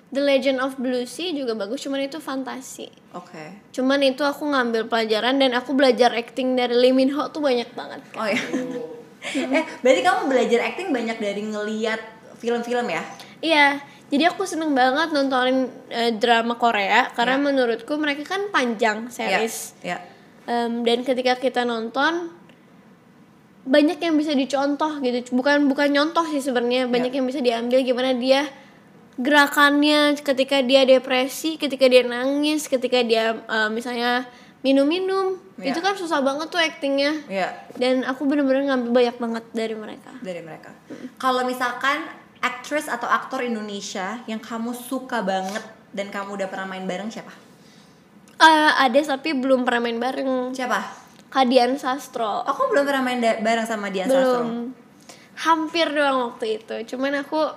The 0.09 0.25
Legend 0.25 0.65
of 0.65 0.81
Blue 0.81 1.05
Sea 1.05 1.37
juga 1.37 1.53
bagus 1.53 1.85
cuman 1.85 2.01
itu 2.01 2.17
fantasi 2.17 2.89
Oke. 3.13 3.61
cuman 3.77 4.01
itu 4.01 4.25
aku 4.25 4.49
ngambil 4.49 4.89
pelajaran 4.89 5.37
dan 5.37 5.53
aku 5.53 5.77
belajar 5.77 6.17
acting 6.17 6.57
dari 6.57 6.73
Lee 6.73 6.97
Min 6.97 7.13
Ho 7.13 7.29
tuh 7.29 7.45
banyak 7.45 7.69
banget 7.77 8.01
Oh 8.17 8.25
ya. 8.25 8.41
eh, 9.53 9.65
berarti 9.85 10.01
kamu 10.01 10.21
belajar 10.33 10.61
acting 10.65 10.89
banyak 10.97 11.21
dari 11.21 11.43
ngeliat 11.45 12.01
film-film 12.41 12.89
ya? 12.89 13.03
iya 13.45 13.85
jadi 14.09 14.29
aku 14.29 14.43
seneng 14.43 14.73
banget 14.73 15.13
nontonin 15.13 15.69
eh, 15.89 16.13
drama 16.13 16.57
Korea 16.57 17.13
karena 17.13 17.37
Ya. 17.37 17.45
menurutku 17.45 17.93
mereka 17.97 18.25
kan 18.27 18.49
panjang 18.49 19.09
series 19.09 19.77
Ya. 19.81 20.01
Em, 20.45 20.81
dan 20.81 21.05
ketika 21.05 21.37
kita 21.37 21.63
nonton 21.63 22.33
banyak 23.63 24.01
yang 24.01 24.17
bisa 24.17 24.33
dicontoh 24.33 24.97
gitu 24.99 25.37
bukan 25.37 25.69
bukan 25.69 25.93
nyontoh 25.93 26.25
sih 26.25 26.41
sebenarnya 26.41 26.89
banyak 26.89 27.13
yang 27.13 27.29
bisa 27.29 27.39
diambil 27.39 27.85
gimana 27.85 28.17
dia 28.17 28.49
gerakannya 29.15 30.17
ketika 30.17 30.63
dia 30.63 30.87
depresi 30.87 31.59
ketika 31.59 31.85
dia 31.85 32.01
nangis 32.03 32.65
ketika 32.65 33.03
dia 33.03 33.37
eh, 33.37 33.69
misalnya 33.69 34.25
minum-minum 34.61 35.37
Ya. 35.59 35.75
itu 35.75 35.83
kan 35.83 35.91
susah 35.93 36.23
banget 36.23 36.49
tuh 36.49 36.63
actingnya 36.63 37.19
Ya. 37.27 37.51
dan 37.75 38.07
aku 38.07 38.23
bener-bener 38.25 38.63
ngambil 38.65 38.95
banyak 38.95 39.17
banget 39.19 39.45
dari 39.51 39.75
mereka 39.75 40.15
dari 40.23 40.39
mereka. 40.39 40.71
Kalau 41.19 41.43
misalkan 41.43 42.07
aktris 42.39 42.87
atau 42.87 43.07
aktor 43.09 43.43
Indonesia 43.43 44.23
yang 44.31 44.39
kamu 44.39 44.75
suka 44.75 45.23
banget 45.25 45.63
dan 45.91 46.13
kamu 46.13 46.39
udah 46.39 46.49
pernah 46.51 46.67
main 46.77 46.85
bareng 46.87 47.11
siapa? 47.11 47.33
Eh, 48.39 48.73
ada 48.79 48.99
tapi 49.03 49.35
belum 49.35 49.67
pernah 49.67 49.91
main 49.91 49.99
bareng. 49.99 50.55
Siapa? 50.55 51.09
Kadian 51.29 51.77
Sastro 51.77 52.41
Aku 52.49 52.73
belum 52.73 52.89
pernah 52.89 53.05
main 53.05 53.21
bareng 53.21 53.67
sama 53.69 53.93
Dian 53.93 54.09
Sastro. 54.09 54.23
belum. 54.23 54.49
Hampir 55.39 55.87
doang 55.93 56.33
waktu 56.33 56.63
itu. 56.63 56.95
Cuman 56.95 57.21
aku 57.21 57.53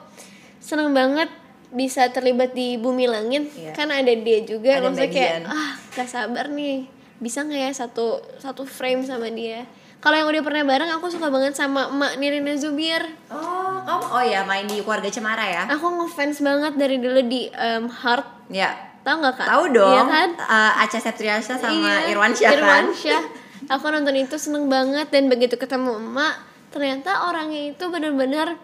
seneng 0.59 0.91
banget 0.91 1.29
bisa 1.71 2.09
terlibat 2.11 2.51
di 2.51 2.75
bumi 2.75 3.07
langit. 3.07 3.47
Iya. 3.55 3.71
kan 3.71 3.87
ada 3.93 4.11
dia 4.11 4.43
juga. 4.43 4.81
Ada 4.81 4.91
maksudnya 4.91 5.09
kayak 5.13 5.35
ah 5.47 5.71
gak 5.95 6.09
sabar 6.09 6.45
nih. 6.51 6.89
Bisa 7.21 7.45
nggak 7.45 7.61
ya 7.61 7.71
satu 7.71 8.19
satu 8.41 8.65
frame 8.65 9.05
sama 9.05 9.29
dia 9.29 9.63
kalau 10.01 10.15
yang 10.15 10.27
udah 10.27 10.41
pernah 10.41 10.63
bareng 10.65 10.89
aku 10.91 11.07
suka 11.07 11.29
banget 11.29 11.53
sama 11.53 11.87
emak 11.87 12.17
Nirina 12.17 12.53
Zubir 12.55 13.05
Oh, 13.29 13.77
kamu 13.79 14.03
oh 14.07 14.23
ya 14.23 14.41
main 14.43 14.65
di 14.65 14.79
keluarga 14.79 15.07
Cemara 15.07 15.41
ya? 15.43 15.63
aku 15.67 15.85
ngefans 15.95 16.37
banget 16.39 16.73
dari 16.75 16.97
dulu 16.97 17.21
di 17.23 17.47
em, 17.49 17.85
Heart 17.87 18.49
Ya. 18.49 18.73
tau 18.99 19.17
nggak 19.17 19.33
kak 19.35 19.47
Tahu 19.47 19.63
dong. 19.71 19.93
iya 19.93 20.03
kan 20.03 20.29
eh, 20.35 20.71
Aca 20.79 20.97
Septriasa 20.97 21.53
sama 21.55 21.71
Iya, 21.71 21.95
Irwansyah 22.11 22.49
kan? 22.49 22.57
Irwansyah. 22.57 23.23
aku 23.67 23.85
nonton 23.87 24.15
itu 24.15 24.35
seneng 24.35 24.65
banget 24.67 25.07
dan 25.07 25.25
begitu 25.25 25.53
ketemu 25.55 25.95
emak 25.95 26.33
ternyata 26.69 27.25
orangnya 27.25 27.69
itu 27.69 27.83
bener-bener 27.87 28.57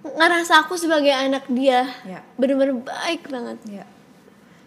ngerasa 0.00 0.62
aku 0.62 0.74
sebagai 0.74 1.10
anak 1.10 1.42
dia 1.48 1.84
Ya. 2.02 2.22
bener-bener 2.34 2.78
baik 2.78 3.26
banget 3.26 3.58
Ya. 3.66 3.84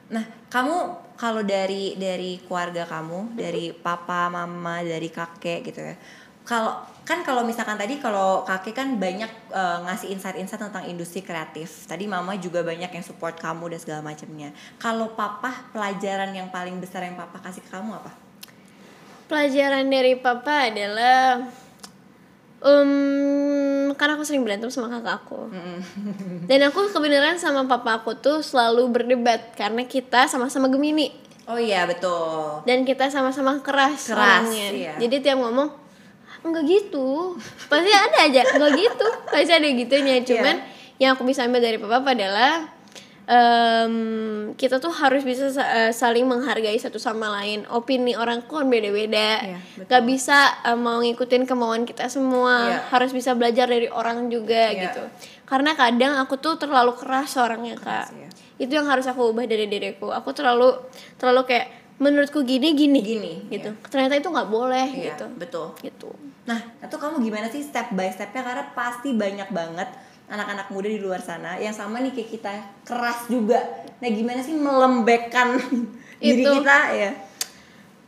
Nah, 0.10 0.28
kamu 0.52 0.78
kalau 1.16 1.42
dari 1.42 1.96
dari 1.96 2.44
keluarga 2.44 2.84
kamu, 2.84 3.40
dari 3.40 3.72
papa, 3.72 4.28
mama, 4.28 4.84
dari 4.84 5.08
kakek 5.08 5.72
gitu 5.72 5.80
ya. 5.80 5.96
Kalau 6.44 6.84
kan 7.08 7.24
kalau 7.24 7.48
misalkan 7.48 7.78
tadi 7.80 8.02
kalau 8.02 8.44
kakek 8.44 8.76
kan 8.76 9.00
banyak 9.00 9.32
eh, 9.56 9.78
ngasih 9.88 10.12
insight-insight 10.12 10.60
tentang 10.60 10.84
industri 10.92 11.24
kreatif. 11.24 11.88
Tadi 11.88 12.06
mama 12.06 12.36
juga 12.36 12.62
banyak 12.62 12.92
yang 12.92 13.06
support 13.06 13.40
kamu 13.40 13.72
dan 13.72 13.80
segala 13.80 14.02
macamnya. 14.04 14.52
Kalau 14.76 15.16
papa 15.16 15.72
pelajaran 15.72 16.36
yang 16.36 16.52
paling 16.52 16.78
besar 16.84 17.08
yang 17.08 17.16
papa 17.16 17.40
kasih 17.40 17.64
ke 17.64 17.72
kamu 17.72 17.96
apa? 17.96 18.12
pelajaran 19.32 19.88
dari 19.88 20.20
papa 20.20 20.68
adalah 20.68 21.48
um, 22.62 22.92
karena 23.94 24.14
aku 24.16 24.24
sering 24.24 24.42
berantem 24.42 24.70
sama 24.70 24.88
kakak 24.90 25.22
aku 25.22 25.50
dan 26.46 26.60
aku 26.64 26.90
kebenaran 26.90 27.36
sama 27.36 27.66
papa 27.66 28.00
aku 28.00 28.16
tuh 28.16 28.40
selalu 28.40 28.88
berdebat 28.90 29.54
karena 29.54 29.84
kita 29.84 30.26
sama-sama 30.26 30.70
Gemini 30.70 31.12
Oh 31.50 31.58
iya 31.60 31.84
betul. 31.84 32.64
dan 32.64 32.86
kita 32.86 33.12
sama-sama 33.12 33.60
keras, 33.60 34.08
Keras, 34.08 34.46
orangnya. 34.48 34.68
iya. 34.72 34.94
Jadi 34.96 35.20
tiap 35.20 35.42
ngomong 35.42 35.68
enggak 36.48 36.64
gitu. 36.64 37.36
Pasti 37.68 37.92
ada 37.92 38.18
aja 38.24 38.42
enggak 38.56 38.72
gitu. 38.78 39.08
Pasti 39.28 39.52
ada 39.52 39.68
gitunya. 39.68 40.22
Cuman 40.24 40.56
yang 40.96 41.18
aku 41.18 41.28
bisa 41.28 41.44
ambil 41.44 41.60
dari 41.60 41.76
papa 41.76 42.14
adalah 42.14 42.72
em, 43.32 43.94
kita 44.54 44.78
tuh 44.78 44.92
harus 44.92 45.24
bisa 45.24 45.48
sa- 45.50 45.64
eh, 45.82 45.92
saling 45.92 46.24
menghargai 46.24 46.76
satu 46.76 47.00
sama 47.00 47.32
lain. 47.32 47.64
Opini 47.68 48.12
orang 48.14 48.44
kan 48.44 48.68
beda-beda. 48.68 49.40
Iya, 49.42 49.60
betul. 49.74 49.88
Gak 49.88 50.04
bisa 50.04 50.38
eh, 50.64 50.76
mau 50.76 51.00
ngikutin 51.00 51.44
kemauan 51.46 51.84
kita 51.84 52.08
semua. 52.08 52.68
Iya. 52.68 52.80
Harus 52.90 53.12
bisa 53.12 53.32
belajar 53.32 53.66
dari 53.66 53.88
orang 53.88 54.28
juga 54.28 54.70
Iya. 54.70 54.82
gitu. 54.86 55.04
Karena 55.46 55.72
kadang 55.74 56.16
aku 56.18 56.36
tuh 56.38 56.56
terlalu 56.56 56.92
keras 56.94 57.36
orangnya 57.36 57.76
kak. 57.78 58.12
iya. 58.12 58.30
Itu 58.58 58.72
yang 58.74 58.86
harus 58.86 59.04
aku 59.06 59.32
ubah 59.32 59.44
dari 59.44 59.66
diriku. 59.66 60.12
Aku 60.12 60.32
terlalu 60.32 60.76
terlalu 61.16 61.48
kayak 61.48 61.68
menurutku 61.98 62.42
gini 62.42 62.74
gini 62.74 63.00
Gini, 63.00 63.34
gitu. 63.48 63.72
Ternyata 63.86 64.18
itu 64.18 64.28
nggak 64.28 64.50
boleh 64.50 64.88
Iya, 64.92 65.14
gitu. 65.14 65.26
betul. 65.34 65.68
Gitu. 65.80 66.10
Nah, 66.42 66.58
itu 66.80 66.96
kamu 66.96 67.22
gimana 67.22 67.48
sih 67.48 67.62
step 67.62 67.94
by 67.94 68.10
stepnya? 68.10 68.42
Karena 68.42 68.66
pasti 68.72 69.14
banyak 69.14 69.50
banget 69.50 69.90
anak-anak 70.32 70.72
muda 70.72 70.88
di 70.88 70.98
luar 70.98 71.20
sana 71.20 71.60
yang 71.60 71.72
sama 71.72 72.00
nih 72.00 72.12
kayak 72.12 72.30
kita 72.32 72.54
keras 72.82 73.28
juga. 73.28 73.60
Nah, 74.00 74.10
gimana 74.10 74.40
sih 74.40 74.56
melembekkan 74.56 75.60
diri 76.24 76.42
kita 76.42 76.78
ya? 76.96 77.12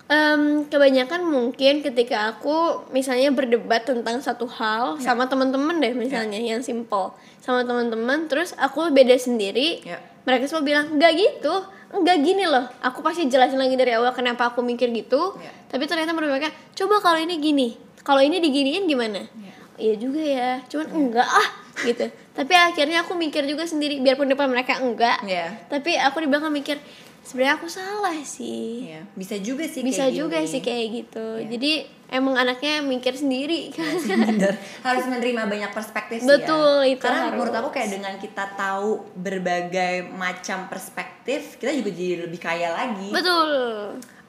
Em, 0.06 0.68
kebanyakan 0.68 1.24
mungkin 1.24 1.80
ketika 1.82 2.28
aku 2.30 2.54
misalnya 2.92 3.32
berdebat 3.32 3.84
tentang 3.84 4.20
satu 4.20 4.46
hal 4.46 5.00
Ya. 5.00 5.10
sama 5.10 5.26
teman-teman 5.26 5.80
deh 5.80 5.96
misalnya 5.96 6.38
yang 6.38 6.60
simple 6.60 7.16
sama 7.40 7.64
teman-teman 7.64 8.28
terus 8.28 8.52
aku 8.58 8.92
beda 8.92 9.16
sendiri 9.16 9.80
Ya. 9.82 10.04
mereka 10.24 10.46
semua 10.46 10.62
bilang 10.62 10.92
nggak 10.92 11.12
gitu 11.16 11.56
nggak 11.94 12.18
gini 12.20 12.44
loh 12.44 12.68
aku 12.80 13.00
pasti 13.00 13.26
jelasin 13.26 13.56
lagi 13.56 13.74
dari 13.74 13.96
awal 13.96 14.12
kenapa 14.12 14.52
aku 14.52 14.60
mikir 14.60 14.92
gitu 14.92 15.40
Ya. 15.40 15.50
tapi 15.72 15.88
ternyata 15.88 16.12
mereka 16.12 16.52
coba 16.76 17.00
kalau 17.00 17.18
ini 17.18 17.40
gini 17.40 17.68
kalau 18.04 18.20
ini 18.20 18.38
diginiin 18.38 18.84
gimana 18.86 19.24
Ya. 19.24 19.56
Iya 19.84 19.94
juga 19.96 20.22
ya 20.22 20.52
cuman 20.66 20.88
enggak 20.90 21.28
ah 21.28 21.50
gitu 21.82 22.06
tapi 22.32 22.54
akhirnya 22.54 23.04
aku 23.04 23.14
mikir 23.14 23.44
juga 23.44 23.64
sendiri 23.64 24.00
biarpun 24.00 24.26
depan 24.26 24.48
mereka 24.48 24.80
enggak 24.80 25.20
Iya. 25.22 25.68
tapi 25.68 25.94
aku 25.96 26.18
di 26.20 26.28
belakang 26.28 26.50
mikir 26.52 26.80
sebenarnya 27.22 27.56
aku 27.56 27.68
salah 27.68 28.16
sih 28.22 28.88
Iya, 28.90 29.04
bisa 29.14 29.36
juga 29.38 29.64
sih 29.66 29.80
bisa 29.82 30.06
kayak 30.06 30.16
juga 30.16 30.38
gini. 30.38 30.50
sih 30.50 30.62
kayak 30.62 30.88
gitu 30.94 31.26
Iya. 31.38 31.48
jadi 31.50 31.72
emang 32.14 32.36
anaknya 32.36 32.80
mikir 32.80 33.14
sendiri 33.14 33.74
kan 33.74 33.90
Bener. 34.30 34.54
harus 34.82 35.04
menerima 35.04 35.42
banyak 35.44 35.72
perspektif 35.72 36.18
sih 36.20 36.30
Betul, 36.30 36.84
ya. 36.84 36.92
itu 36.92 37.02
Karena 37.02 37.20
harus. 37.26 37.34
menurut 37.34 37.56
aku 37.56 37.70
kayak 37.72 37.90
dengan 37.92 38.14
kita 38.16 38.44
tahu 38.54 38.90
berbagai 39.18 39.94
macam 40.12 40.68
perspektif, 40.68 41.58
kita 41.58 41.74
juga 41.74 41.90
jadi 41.90 42.16
lebih 42.24 42.38
kaya 42.38 42.70
lagi. 42.72 43.10
betul 43.10 43.50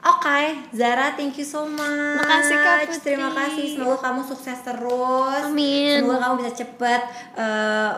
Oke, 0.05 0.41
Zara, 0.71 1.13
thank 1.13 1.33
you 1.33 1.43
so 1.43 1.65
much. 1.65 2.21
Makasih, 2.21 2.55
Kak 2.55 2.77
Putri. 2.85 3.01
Terima 3.03 3.29
kasih. 3.31 3.73
Semoga 3.73 3.97
kamu 3.99 4.21
sukses 4.23 4.57
terus. 4.61 5.41
Amin. 5.43 5.97
Semoga 5.97 6.19
kamu 6.21 6.33
bisa 6.39 6.51
cepet 6.55 7.01
eh, 7.33 7.91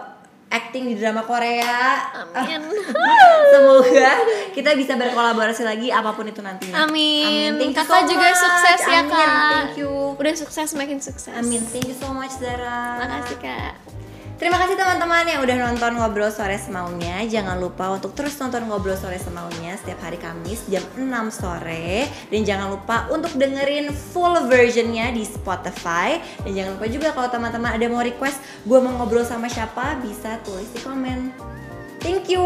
acting 0.47 0.87
di 0.87 0.95
drama 0.95 1.21
Korea. 1.21 2.07
amin 2.33 2.63
Semoga 3.51 4.11
kita 4.55 4.71
bisa 4.73 4.95
berkolaborasi 4.95 5.59
lagi 5.61 5.91
apa 5.91 6.15
pun 6.15 6.23
itu 6.23 6.39
nantinya. 6.39 6.87
amin 6.87 7.59
Thank 7.59 7.75
you 7.75 7.77
kakak 7.77 8.01
so 8.01 8.07
juga 8.07 8.27
much. 8.31 8.39
sukses 8.39 8.79
ya 8.81 8.95
Amin. 8.97 9.11
kak 9.11 9.27
Thank 9.27 9.75
you. 9.77 9.91
udah 10.15 10.33
sukses 10.33 10.69
makin 10.73 10.97
sukses 10.97 11.27
Amin. 11.29 11.59
Thank 11.61 11.91
you 11.91 11.97
so 11.97 12.07
much 12.09 12.31
Zara. 12.33 12.95
makasih 12.97 13.37
kak 13.37 13.75
Terima 14.37 14.61
kasih 14.61 14.77
teman-teman 14.77 15.25
yang 15.25 15.41
udah 15.41 15.57
nonton 15.65 15.97
Ngobrol 15.97 16.29
Sore 16.29 16.61
Semaunya. 16.61 17.25
Jangan 17.25 17.57
lupa 17.57 17.89
untuk 17.89 18.13
terus 18.13 18.37
nonton 18.37 18.69
Ngobrol 18.69 18.93
Sore 18.93 19.17
Semaunya 19.17 19.73
setiap 19.81 19.97
hari 20.05 20.21
Kamis 20.21 20.61
jam 20.69 20.85
6 20.93 21.09
sore. 21.33 22.05
Dan 22.29 22.45
jangan 22.45 22.69
lupa 22.69 23.09
untuk 23.09 23.33
dengerin 23.33 23.89
full 23.89 24.37
versionnya 24.45 25.09
di 25.09 25.25
Spotify. 25.25 26.21
Dan 26.45 26.53
jangan 26.53 26.71
lupa 26.77 26.85
juga 26.85 27.07
kalau 27.17 27.33
teman-teman 27.33 27.81
ada 27.81 27.85
mau 27.89 28.05
request 28.05 28.37
gue 28.61 28.77
mau 28.77 28.93
ngobrol 29.01 29.25
sama 29.25 29.49
siapa, 29.49 29.97
bisa 30.05 30.37
tulis 30.45 30.69
di 30.69 30.85
komen. 30.85 31.33
Thank 31.97 32.29
you. 32.29 32.45